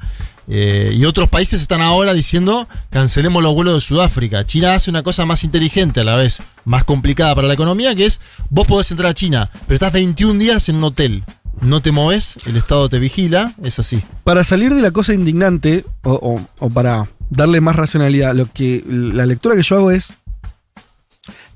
eh, 0.50 0.91
y 0.95 1.06
otros 1.06 1.30
países 1.30 1.62
están 1.62 1.82
ahora 1.82 2.13
diciendo 2.15 2.67
cancelemos 2.89 3.43
los 3.43 3.54
vuelos 3.54 3.76
de 3.76 3.82
Sudáfrica. 3.82 4.43
China 4.45 4.73
hace 4.73 4.89
una 4.89 5.04
cosa 5.04 5.26
más 5.28 5.43
inteligente 5.43 6.00
a 6.00 6.04
la 6.04 6.15
vez, 6.15 6.41
más 6.65 6.84
complicada 6.84 7.36
para 7.36 7.47
la 7.47 7.54
economía, 7.54 7.93
que 7.93 8.06
es 8.06 8.21
vos 8.50 8.65
podés 8.65 8.89
entrar 8.89 9.12
a 9.12 9.13
China, 9.13 9.52
pero 9.67 9.76
estás 9.76 9.91
21 9.93 10.39
días 10.39 10.67
en 10.69 10.78
un 10.78 10.86
hotel. 10.86 11.23
No 11.62 11.82
te 11.82 11.91
moves, 11.91 12.38
el 12.47 12.56
Estado 12.58 12.88
te 12.89 12.97
vigila, 12.97 13.54
es 13.63 13.78
así. 13.78 14.02
Para 14.23 14.43
salir 14.43 14.73
de 14.73 14.82
la 14.82 14.91
cosa 14.91 15.13
indignante, 15.13 15.86
o, 16.04 16.41
o- 16.60 16.69
para 16.71 17.08
darle 17.30 17.62
más 17.62 17.76
racionalidad, 17.76 18.34
lo 18.36 18.52
que 18.52 18.84
la 18.88 19.26
lectura 19.28 19.56
que 19.56 19.63
yo 19.63 19.76
hago 19.76 19.91
es. 19.91 20.13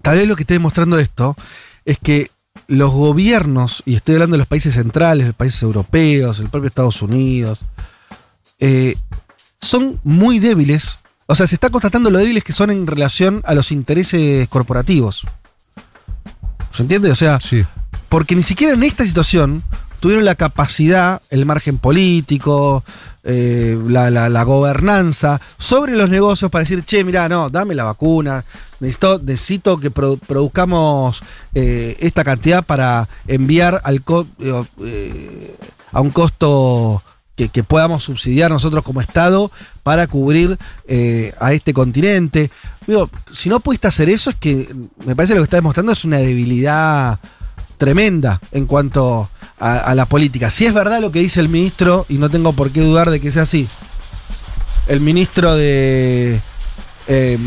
Tal 0.04 0.17
vez 0.17 0.28
lo 0.28 0.36
que 0.36 0.44
esté 0.44 0.56
demostrando 0.56 1.00
esto 1.00 1.36
es 1.86 1.98
que 1.98 2.30
los 2.71 2.91
gobiernos, 2.91 3.84
y 3.86 3.95
estoy 3.95 4.15
hablando 4.15 4.36
de 4.36 4.39
los 4.39 4.47
países 4.47 4.75
centrales, 4.75 5.27
los 5.27 5.36
países 5.36 5.62
europeos, 5.62 6.39
el 6.39 6.49
propio 6.49 6.69
Estados 6.69 7.01
Unidos, 7.01 7.65
eh, 8.60 8.95
son 9.60 9.99
muy 10.03 10.39
débiles. 10.39 10.97
O 11.27 11.36
sea, 11.36 11.47
se 11.47 11.55
está 11.55 11.69
constatando 11.69 12.10
lo 12.10 12.17
débiles 12.19 12.43
que 12.45 12.53
son 12.53 12.71
en 12.71 12.88
relación 12.88 13.41
a 13.45 13.53
los 13.55 13.71
intereses 13.73 14.47
corporativos. 14.47 15.25
¿Se 16.73 16.81
entiende? 16.84 17.12
O 17.12 17.15
sea, 17.15 17.41
Sí. 17.41 17.65
porque 18.07 18.36
ni 18.36 18.43
siquiera 18.43 18.73
en 18.73 18.84
esta 18.84 19.05
situación 19.05 19.63
tuvieron 20.01 20.25
la 20.25 20.35
capacidad, 20.35 21.21
el 21.29 21.45
margen 21.45 21.77
político, 21.77 22.83
eh, 23.23 23.79
la, 23.87 24.09
la- 24.09 24.27
la 24.29 24.43
gobernanza 24.43 25.39
sobre 25.57 25.95
los 25.95 26.09
negocios 26.09 26.51
para 26.51 26.63
decir, 26.63 26.83
che, 26.83 27.03
mirá, 27.05 27.29
no, 27.29 27.49
dame 27.49 27.75
la 27.75 27.83
vacuna, 27.85 28.43
necesito, 28.81 29.19
necesito 29.23 29.77
que 29.79 29.91
produ- 29.93 30.19
produzcamos 30.19 31.23
eh, 31.53 31.95
esta 31.99 32.23
cantidad 32.25 32.65
para 32.65 33.07
enviar 33.27 33.79
al 33.85 34.01
co- 34.01 34.27
eh, 34.39 35.55
a 35.93 36.01
un 36.01 36.09
costo 36.11 37.03
que, 37.35 37.49
que 37.49 37.63
podamos 37.63 38.03
subsidiar 38.03 38.49
nosotros 38.51 38.83
como 38.83 39.01
Estado 39.01 39.51
para 39.83 40.07
cubrir 40.07 40.57
eh, 40.87 41.33
a 41.39 41.53
este 41.53 41.73
continente. 41.73 42.49
Digo, 42.87 43.09
si 43.31 43.49
no 43.49 43.59
pudiste 43.59 43.87
hacer 43.87 44.09
eso, 44.09 44.31
es 44.31 44.35
que 44.35 44.73
me 45.05 45.15
parece 45.15 45.33
lo 45.35 45.41
que 45.41 45.45
está 45.45 45.57
demostrando 45.57 45.91
es 45.91 46.03
una 46.05 46.17
debilidad 46.17 47.19
tremenda 47.82 48.39
en 48.52 48.67
cuanto 48.67 49.28
a, 49.60 49.78
a 49.80 49.96
la 49.96 50.06
política. 50.06 50.52
Si 50.52 50.67
es 50.67 50.74
verdad 50.76 51.02
lo 51.02 51.12
que 51.12 51.17
dice 51.17 51.39
el 51.39 51.50
ministro, 51.50 52.06
y 52.10 52.20
no 52.20 52.30
tengo 52.30 52.54
por 52.54 52.70
qué 52.70 52.80
dudar 52.80 53.10
de 53.10 53.20
que 53.20 53.32
sea 53.32 53.41
así, 53.41 53.67
el 54.88 55.02
ministro 55.02 55.56
de, 55.56 56.39
eh, 57.08 57.39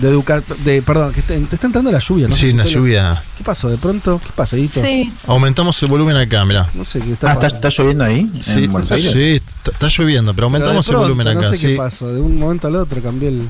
de 0.00 0.08
educar, 0.08 0.44
de, 0.64 0.80
perdón, 0.80 1.12
que 1.12 1.22
te, 1.22 1.36
te 1.40 1.56
está 1.56 1.66
entrando 1.66 1.90
la 1.90 1.98
lluvia, 1.98 2.28
¿no? 2.28 2.36
Sí, 2.36 2.50
una 2.50 2.64
lluvia. 2.64 3.20
¿Qué 3.36 3.42
pasó? 3.42 3.68
¿De 3.68 3.76
pronto? 3.76 4.20
¿Qué 4.24 4.30
pasa, 4.36 4.54
Edito? 4.54 4.80
Sí, 4.80 5.12
Aumentamos 5.26 5.82
el 5.82 5.88
volumen 5.88 6.16
acá, 6.18 6.44
mirá. 6.44 6.70
No 6.72 6.84
sé 6.84 7.00
qué 7.00 7.14
está 7.14 7.30
Ah, 7.30 7.32
¿está, 7.32 7.48
está 7.48 7.68
lloviendo 7.70 8.04
ahí? 8.04 8.30
Sí, 8.42 8.70
Aires. 8.92 9.12
sí, 9.12 9.22
está, 9.34 9.72
está 9.72 9.88
lloviendo, 9.88 10.34
pero 10.34 10.44
aumentamos 10.46 10.86
el 10.88 10.96
volumen 10.98 11.26
acá. 11.26 11.40
No 11.40 11.50
sé 11.50 11.56
sí. 11.56 11.66
qué 11.66 11.76
pasó, 11.76 12.14
de 12.14 12.20
un 12.20 12.38
momento 12.38 12.68
al 12.68 12.76
otro 12.76 13.02
cambié 13.02 13.30
el. 13.30 13.48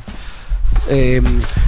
Eh, 0.88 1.20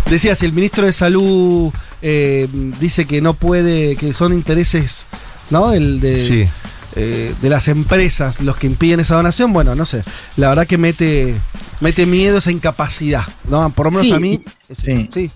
decía, 0.08 0.34
si 0.34 0.46
el 0.46 0.52
ministro 0.54 0.86
de 0.86 0.92
Salud 0.92 1.70
eh, 2.02 2.48
dice 2.80 3.06
que 3.06 3.20
no 3.20 3.34
puede, 3.34 3.96
que 3.96 4.12
son 4.12 4.32
intereses, 4.32 5.06
¿no? 5.50 5.72
El 5.72 6.00
de, 6.00 6.18
Sí. 6.18 6.48
eh, 6.94 7.34
de 7.40 7.48
las 7.50 7.68
empresas 7.68 8.40
los 8.40 8.56
que 8.56 8.66
impiden 8.66 9.00
esa 9.00 9.14
donación, 9.16 9.52
bueno, 9.52 9.74
no 9.74 9.86
sé. 9.86 10.02
La 10.36 10.48
verdad 10.48 10.66
que 10.66 10.78
mete, 10.78 11.34
mete 11.80 12.06
miedo 12.06 12.38
esa 12.38 12.50
incapacidad, 12.52 13.24
¿no? 13.48 13.68
Por 13.70 13.86
lo 13.86 13.90
menos 13.92 14.06
Sí, 14.06 14.12
a 14.12 14.18
mí. 14.18 14.40
y- 14.68 14.74
sí. 14.74 15.10
sí. 15.12 15.30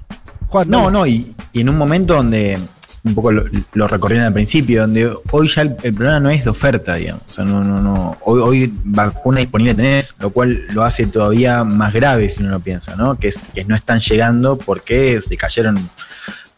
Juan, 0.48 0.68
No, 0.68 0.90
no, 0.90 1.06
y, 1.06 1.34
y 1.52 1.60
en 1.60 1.68
un 1.68 1.78
momento 1.78 2.14
donde 2.14 2.58
un 3.02 3.14
poco 3.14 3.32
lo, 3.32 3.44
lo 3.72 3.88
recorrieron 3.88 4.26
al 4.26 4.32
principio, 4.34 4.82
donde 4.82 5.10
hoy 5.30 5.48
ya 5.48 5.62
el, 5.62 5.74
el 5.84 5.94
problema 5.94 6.20
no 6.20 6.28
es 6.28 6.44
de 6.44 6.50
oferta, 6.50 6.96
digamos. 6.96 7.22
O 7.30 7.32
sea, 7.32 7.44
no, 7.44 7.64
no, 7.64 7.80
no. 7.80 8.18
Hoy, 8.22 8.40
hoy 8.42 8.74
vacuna 8.84 9.40
disponible 9.40 9.74
tenés, 9.74 10.14
lo 10.18 10.28
cual 10.30 10.66
lo 10.70 10.84
hace 10.84 11.06
todavía 11.06 11.64
más 11.64 11.94
grave 11.94 12.28
si 12.28 12.42
uno 12.42 12.50
lo 12.50 12.60
piensa, 12.60 12.96
¿no? 12.96 13.18
Que, 13.18 13.28
es, 13.28 13.38
que 13.54 13.64
no 13.64 13.74
están 13.74 14.00
llegando 14.00 14.58
porque 14.58 15.18
se 15.26 15.34
cayeron 15.38 15.88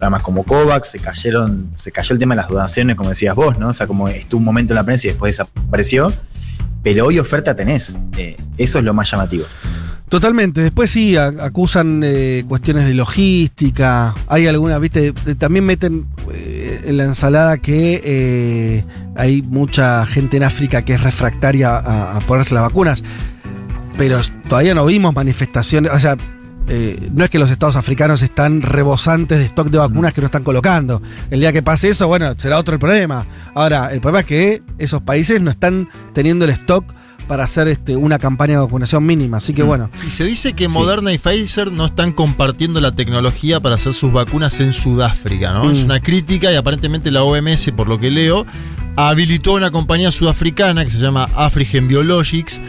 programas 0.02 0.22
como 0.24 0.42
COVAX, 0.42 0.90
se 0.90 0.98
cayeron, 0.98 1.70
se 1.76 1.92
cayó 1.92 2.14
el 2.14 2.18
tema 2.18 2.34
de 2.34 2.40
las 2.40 2.50
donaciones, 2.50 2.96
como 2.96 3.10
decías 3.10 3.36
vos, 3.36 3.56
¿no? 3.56 3.68
O 3.68 3.72
sea, 3.72 3.86
como 3.86 4.08
estuvo 4.08 4.38
un 4.40 4.44
momento 4.44 4.72
en 4.72 4.74
la 4.74 4.82
prensa 4.82 5.06
y 5.06 5.10
después 5.10 5.36
desapareció. 5.36 6.12
Pero 6.82 7.06
hoy 7.06 7.20
oferta 7.20 7.54
tenés. 7.54 7.96
Eh, 8.16 8.34
eso 8.58 8.80
es 8.80 8.84
lo 8.84 8.94
más 8.94 9.08
llamativo. 9.08 9.44
Totalmente. 10.08 10.60
Después 10.60 10.90
sí 10.90 11.16
acusan 11.16 12.02
eh, 12.04 12.44
cuestiones 12.48 12.86
de 12.86 12.94
logística. 12.94 14.12
Hay 14.26 14.48
algunas, 14.48 14.80
viste, 14.80 15.12
de- 15.12 15.36
también 15.36 15.64
meten 15.66 16.06
eh, 16.32 16.80
en 16.84 16.96
la 16.96 17.04
ensalada 17.04 17.58
que 17.58 18.00
eh, 18.04 18.84
hay 19.14 19.42
mucha 19.42 20.04
gente 20.06 20.36
en 20.36 20.42
África 20.42 20.82
que 20.82 20.94
es 20.94 21.00
refractaria 21.00 21.76
a, 21.78 22.16
a 22.16 22.20
ponerse 22.22 22.54
las 22.54 22.64
vacunas. 22.64 23.04
Pero 23.96 24.20
todavía 24.48 24.74
no 24.74 24.84
vimos 24.84 25.14
manifestaciones. 25.14 25.92
O 25.92 25.98
sea, 26.00 26.16
eh, 26.68 27.10
no 27.12 27.24
es 27.24 27.30
que 27.30 27.38
los 27.38 27.50
estados 27.50 27.76
africanos 27.76 28.22
están 28.22 28.62
rebosantes 28.62 29.38
de 29.38 29.44
stock 29.46 29.68
de 29.68 29.78
vacunas 29.78 30.12
que 30.12 30.20
no 30.20 30.26
están 30.26 30.44
colocando. 30.44 31.02
El 31.30 31.40
día 31.40 31.52
que 31.52 31.62
pase 31.62 31.88
eso, 31.90 32.08
bueno, 32.08 32.34
será 32.38 32.58
otro 32.58 32.74
el 32.74 32.80
problema. 32.80 33.26
Ahora, 33.54 33.92
el 33.92 34.00
problema 34.00 34.20
es 34.20 34.26
que 34.26 34.62
esos 34.78 35.02
países 35.02 35.40
no 35.40 35.50
están 35.50 35.88
teniendo 36.14 36.44
el 36.44 36.50
stock 36.52 36.84
para 37.28 37.44
hacer 37.44 37.68
este, 37.68 37.96
una 37.96 38.18
campaña 38.18 38.54
de 38.54 38.60
vacunación 38.60 39.04
mínima. 39.06 39.36
Así 39.38 39.54
que 39.54 39.62
Mm. 39.62 39.66
bueno. 39.66 39.90
Y 40.06 40.10
se 40.10 40.24
dice 40.24 40.52
que 40.54 40.68
Moderna 40.68 41.12
y 41.12 41.18
Pfizer 41.18 41.70
no 41.72 41.86
están 41.86 42.12
compartiendo 42.12 42.80
la 42.80 42.92
tecnología 42.92 43.60
para 43.60 43.76
hacer 43.76 43.94
sus 43.94 44.12
vacunas 44.12 44.58
en 44.60 44.72
Sudáfrica, 44.72 45.52
¿no? 45.52 45.64
Mm. 45.64 45.70
Es 45.72 45.84
una 45.84 46.00
crítica 46.00 46.52
y 46.52 46.56
aparentemente 46.56 47.10
la 47.10 47.22
OMS, 47.22 47.70
por 47.76 47.88
lo 47.88 47.98
que 47.98 48.10
leo, 48.10 48.44
habilitó 48.96 49.52
a 49.52 49.54
una 49.58 49.70
compañía 49.70 50.10
sudafricana 50.10 50.84
que 50.84 50.90
se 50.90 50.98
llama 50.98 51.28
Afrigen 51.34 51.88
Biologics 51.88 52.60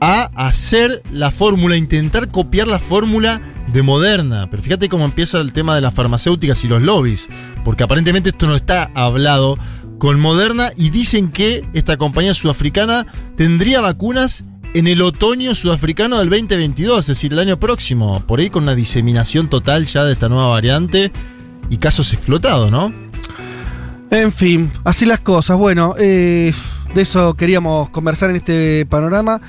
a 0.00 0.30
hacer 0.34 1.02
la 1.12 1.30
fórmula, 1.30 1.76
intentar 1.76 2.28
copiar 2.28 2.66
la 2.66 2.78
fórmula 2.78 3.40
de 3.72 3.82
Moderna. 3.82 4.48
Pero 4.50 4.62
fíjate 4.62 4.88
cómo 4.88 5.04
empieza 5.04 5.40
el 5.40 5.52
tema 5.52 5.74
de 5.74 5.80
las 5.80 5.94
farmacéuticas 5.94 6.64
y 6.64 6.68
los 6.68 6.82
lobbies, 6.82 7.28
porque 7.64 7.84
aparentemente 7.84 8.30
esto 8.30 8.46
no 8.46 8.56
está 8.56 8.90
hablado 8.94 9.58
con 9.98 10.18
Moderna 10.18 10.70
y 10.76 10.90
dicen 10.90 11.30
que 11.30 11.64
esta 11.74 11.98
compañía 11.98 12.34
sudafricana 12.34 13.06
tendría 13.36 13.82
vacunas 13.82 14.44
en 14.72 14.86
el 14.86 15.02
otoño 15.02 15.54
sudafricano 15.54 16.18
del 16.18 16.30
2022, 16.30 17.00
es 17.00 17.06
decir, 17.06 17.32
el 17.32 17.40
año 17.40 17.58
próximo, 17.58 18.20
por 18.26 18.38
ahí 18.40 18.50
con 18.50 18.62
una 18.62 18.74
diseminación 18.74 19.50
total 19.50 19.84
ya 19.86 20.04
de 20.04 20.12
esta 20.12 20.28
nueva 20.28 20.48
variante 20.48 21.12
y 21.68 21.76
casos 21.76 22.12
explotados, 22.12 22.70
¿no? 22.70 22.92
En 24.10 24.32
fin, 24.32 24.72
así 24.84 25.06
las 25.06 25.20
cosas. 25.20 25.56
Bueno, 25.56 25.94
eh, 25.98 26.52
de 26.94 27.02
eso 27.02 27.34
queríamos 27.34 27.90
conversar 27.90 28.30
en 28.30 28.36
este 28.36 28.86
panorama. 28.86 29.40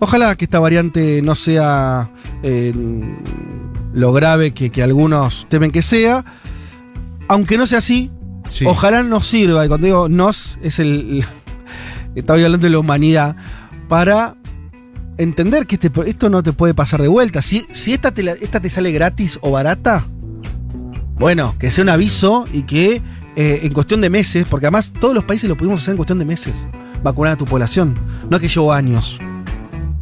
Ojalá 0.00 0.34
que 0.34 0.46
esta 0.46 0.58
variante 0.58 1.20
no 1.22 1.34
sea 1.34 2.10
eh, 2.42 2.74
lo 3.92 4.12
grave 4.12 4.52
que, 4.52 4.70
que 4.70 4.82
algunos 4.82 5.46
temen 5.48 5.70
que 5.70 5.82
sea. 5.82 6.24
Aunque 7.28 7.56
no 7.58 7.66
sea 7.66 7.78
así, 7.78 8.10
Sí. 8.48 8.64
ojalá 8.66 9.04
nos 9.04 9.26
sirva, 9.26 9.64
y 9.64 9.68
cuando 9.68 9.86
digo 9.86 10.08
nos, 10.08 10.58
es 10.62 10.80
el. 10.80 11.24
Estaba 12.16 12.36
hablando 12.38 12.58
de 12.66 12.70
la 12.70 12.80
humanidad, 12.80 13.36
para 13.88 14.34
entender 15.18 15.66
que 15.68 15.76
este, 15.76 15.92
esto 16.06 16.28
no 16.30 16.42
te 16.42 16.52
puede 16.52 16.74
pasar 16.74 17.00
de 17.00 17.06
vuelta. 17.08 17.42
Si, 17.42 17.64
si 17.72 17.92
esta, 17.92 18.10
te 18.10 18.28
esta 18.42 18.58
te 18.58 18.68
sale 18.68 18.90
gratis 18.90 19.38
o 19.42 19.52
barata, 19.52 20.04
bueno, 21.16 21.54
que 21.58 21.70
sea 21.70 21.84
un 21.84 21.90
aviso 21.90 22.46
y 22.52 22.62
que 22.64 23.00
eh, 23.36 23.60
en 23.62 23.72
cuestión 23.72 24.00
de 24.00 24.10
meses, 24.10 24.46
porque 24.50 24.66
además 24.66 24.92
todos 24.98 25.14
los 25.14 25.22
países 25.22 25.48
lo 25.48 25.56
pudimos 25.56 25.82
hacer 25.82 25.92
en 25.92 25.96
cuestión 25.98 26.18
de 26.18 26.24
meses, 26.24 26.66
vacunar 27.04 27.34
a 27.34 27.36
tu 27.36 27.44
población. 27.44 27.96
No 28.28 28.36
es 28.38 28.42
que 28.42 28.48
llevó 28.48 28.72
años. 28.72 29.20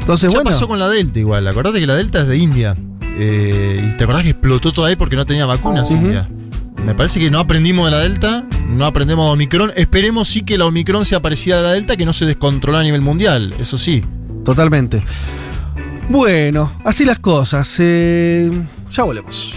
Entonces, 0.09 0.33
ya 0.33 0.39
bueno. 0.39 0.51
pasó 0.51 0.67
con 0.67 0.79
la 0.79 0.89
Delta 0.89 1.19
igual, 1.19 1.47
acordate 1.47 1.81
que 1.81 1.87
la 1.87 1.95
Delta 1.95 2.23
es 2.23 2.29
de 2.29 2.39
India. 2.39 2.75
Eh, 3.19 3.91
y 3.93 3.97
te 3.99 4.05
acordás 4.05 4.23
que 4.23 4.31
explotó 4.31 4.73
todo 4.73 4.87
ahí 4.87 4.97
porque 4.97 5.17
no 5.17 5.27
tenía 5.27 5.45
vacunas. 5.45 5.91
India. 5.91 6.27
Me 6.83 6.95
parece 6.95 7.21
que 7.21 7.31
no 7.31 7.39
aprendimos 7.39 7.85
de 7.85 7.91
la 7.91 7.99
Delta, 7.99 8.47
no 8.71 8.87
aprendemos 8.87 9.27
de 9.27 9.33
Omicron. 9.33 9.73
Esperemos 9.77 10.29
sí 10.29 10.45
que 10.45 10.57
la 10.57 10.65
Omicron 10.65 11.05
sea 11.05 11.21
parecida 11.21 11.59
a 11.59 11.63
la 11.63 11.73
Delta, 11.73 11.99
que 11.99 12.07
no 12.07 12.15
se 12.15 12.25
descontrola 12.25 12.81
a 12.81 12.83
nivel 12.85 13.03
mundial, 13.03 13.55
eso 13.59 13.77
sí. 13.77 14.03
Totalmente. 14.47 15.03
Bueno, 16.09 16.73
así 16.85 17.05
las 17.05 17.19
cosas. 17.19 17.71
eh, 17.79 18.51
ya 18.91 19.03
volvemos. 19.03 19.53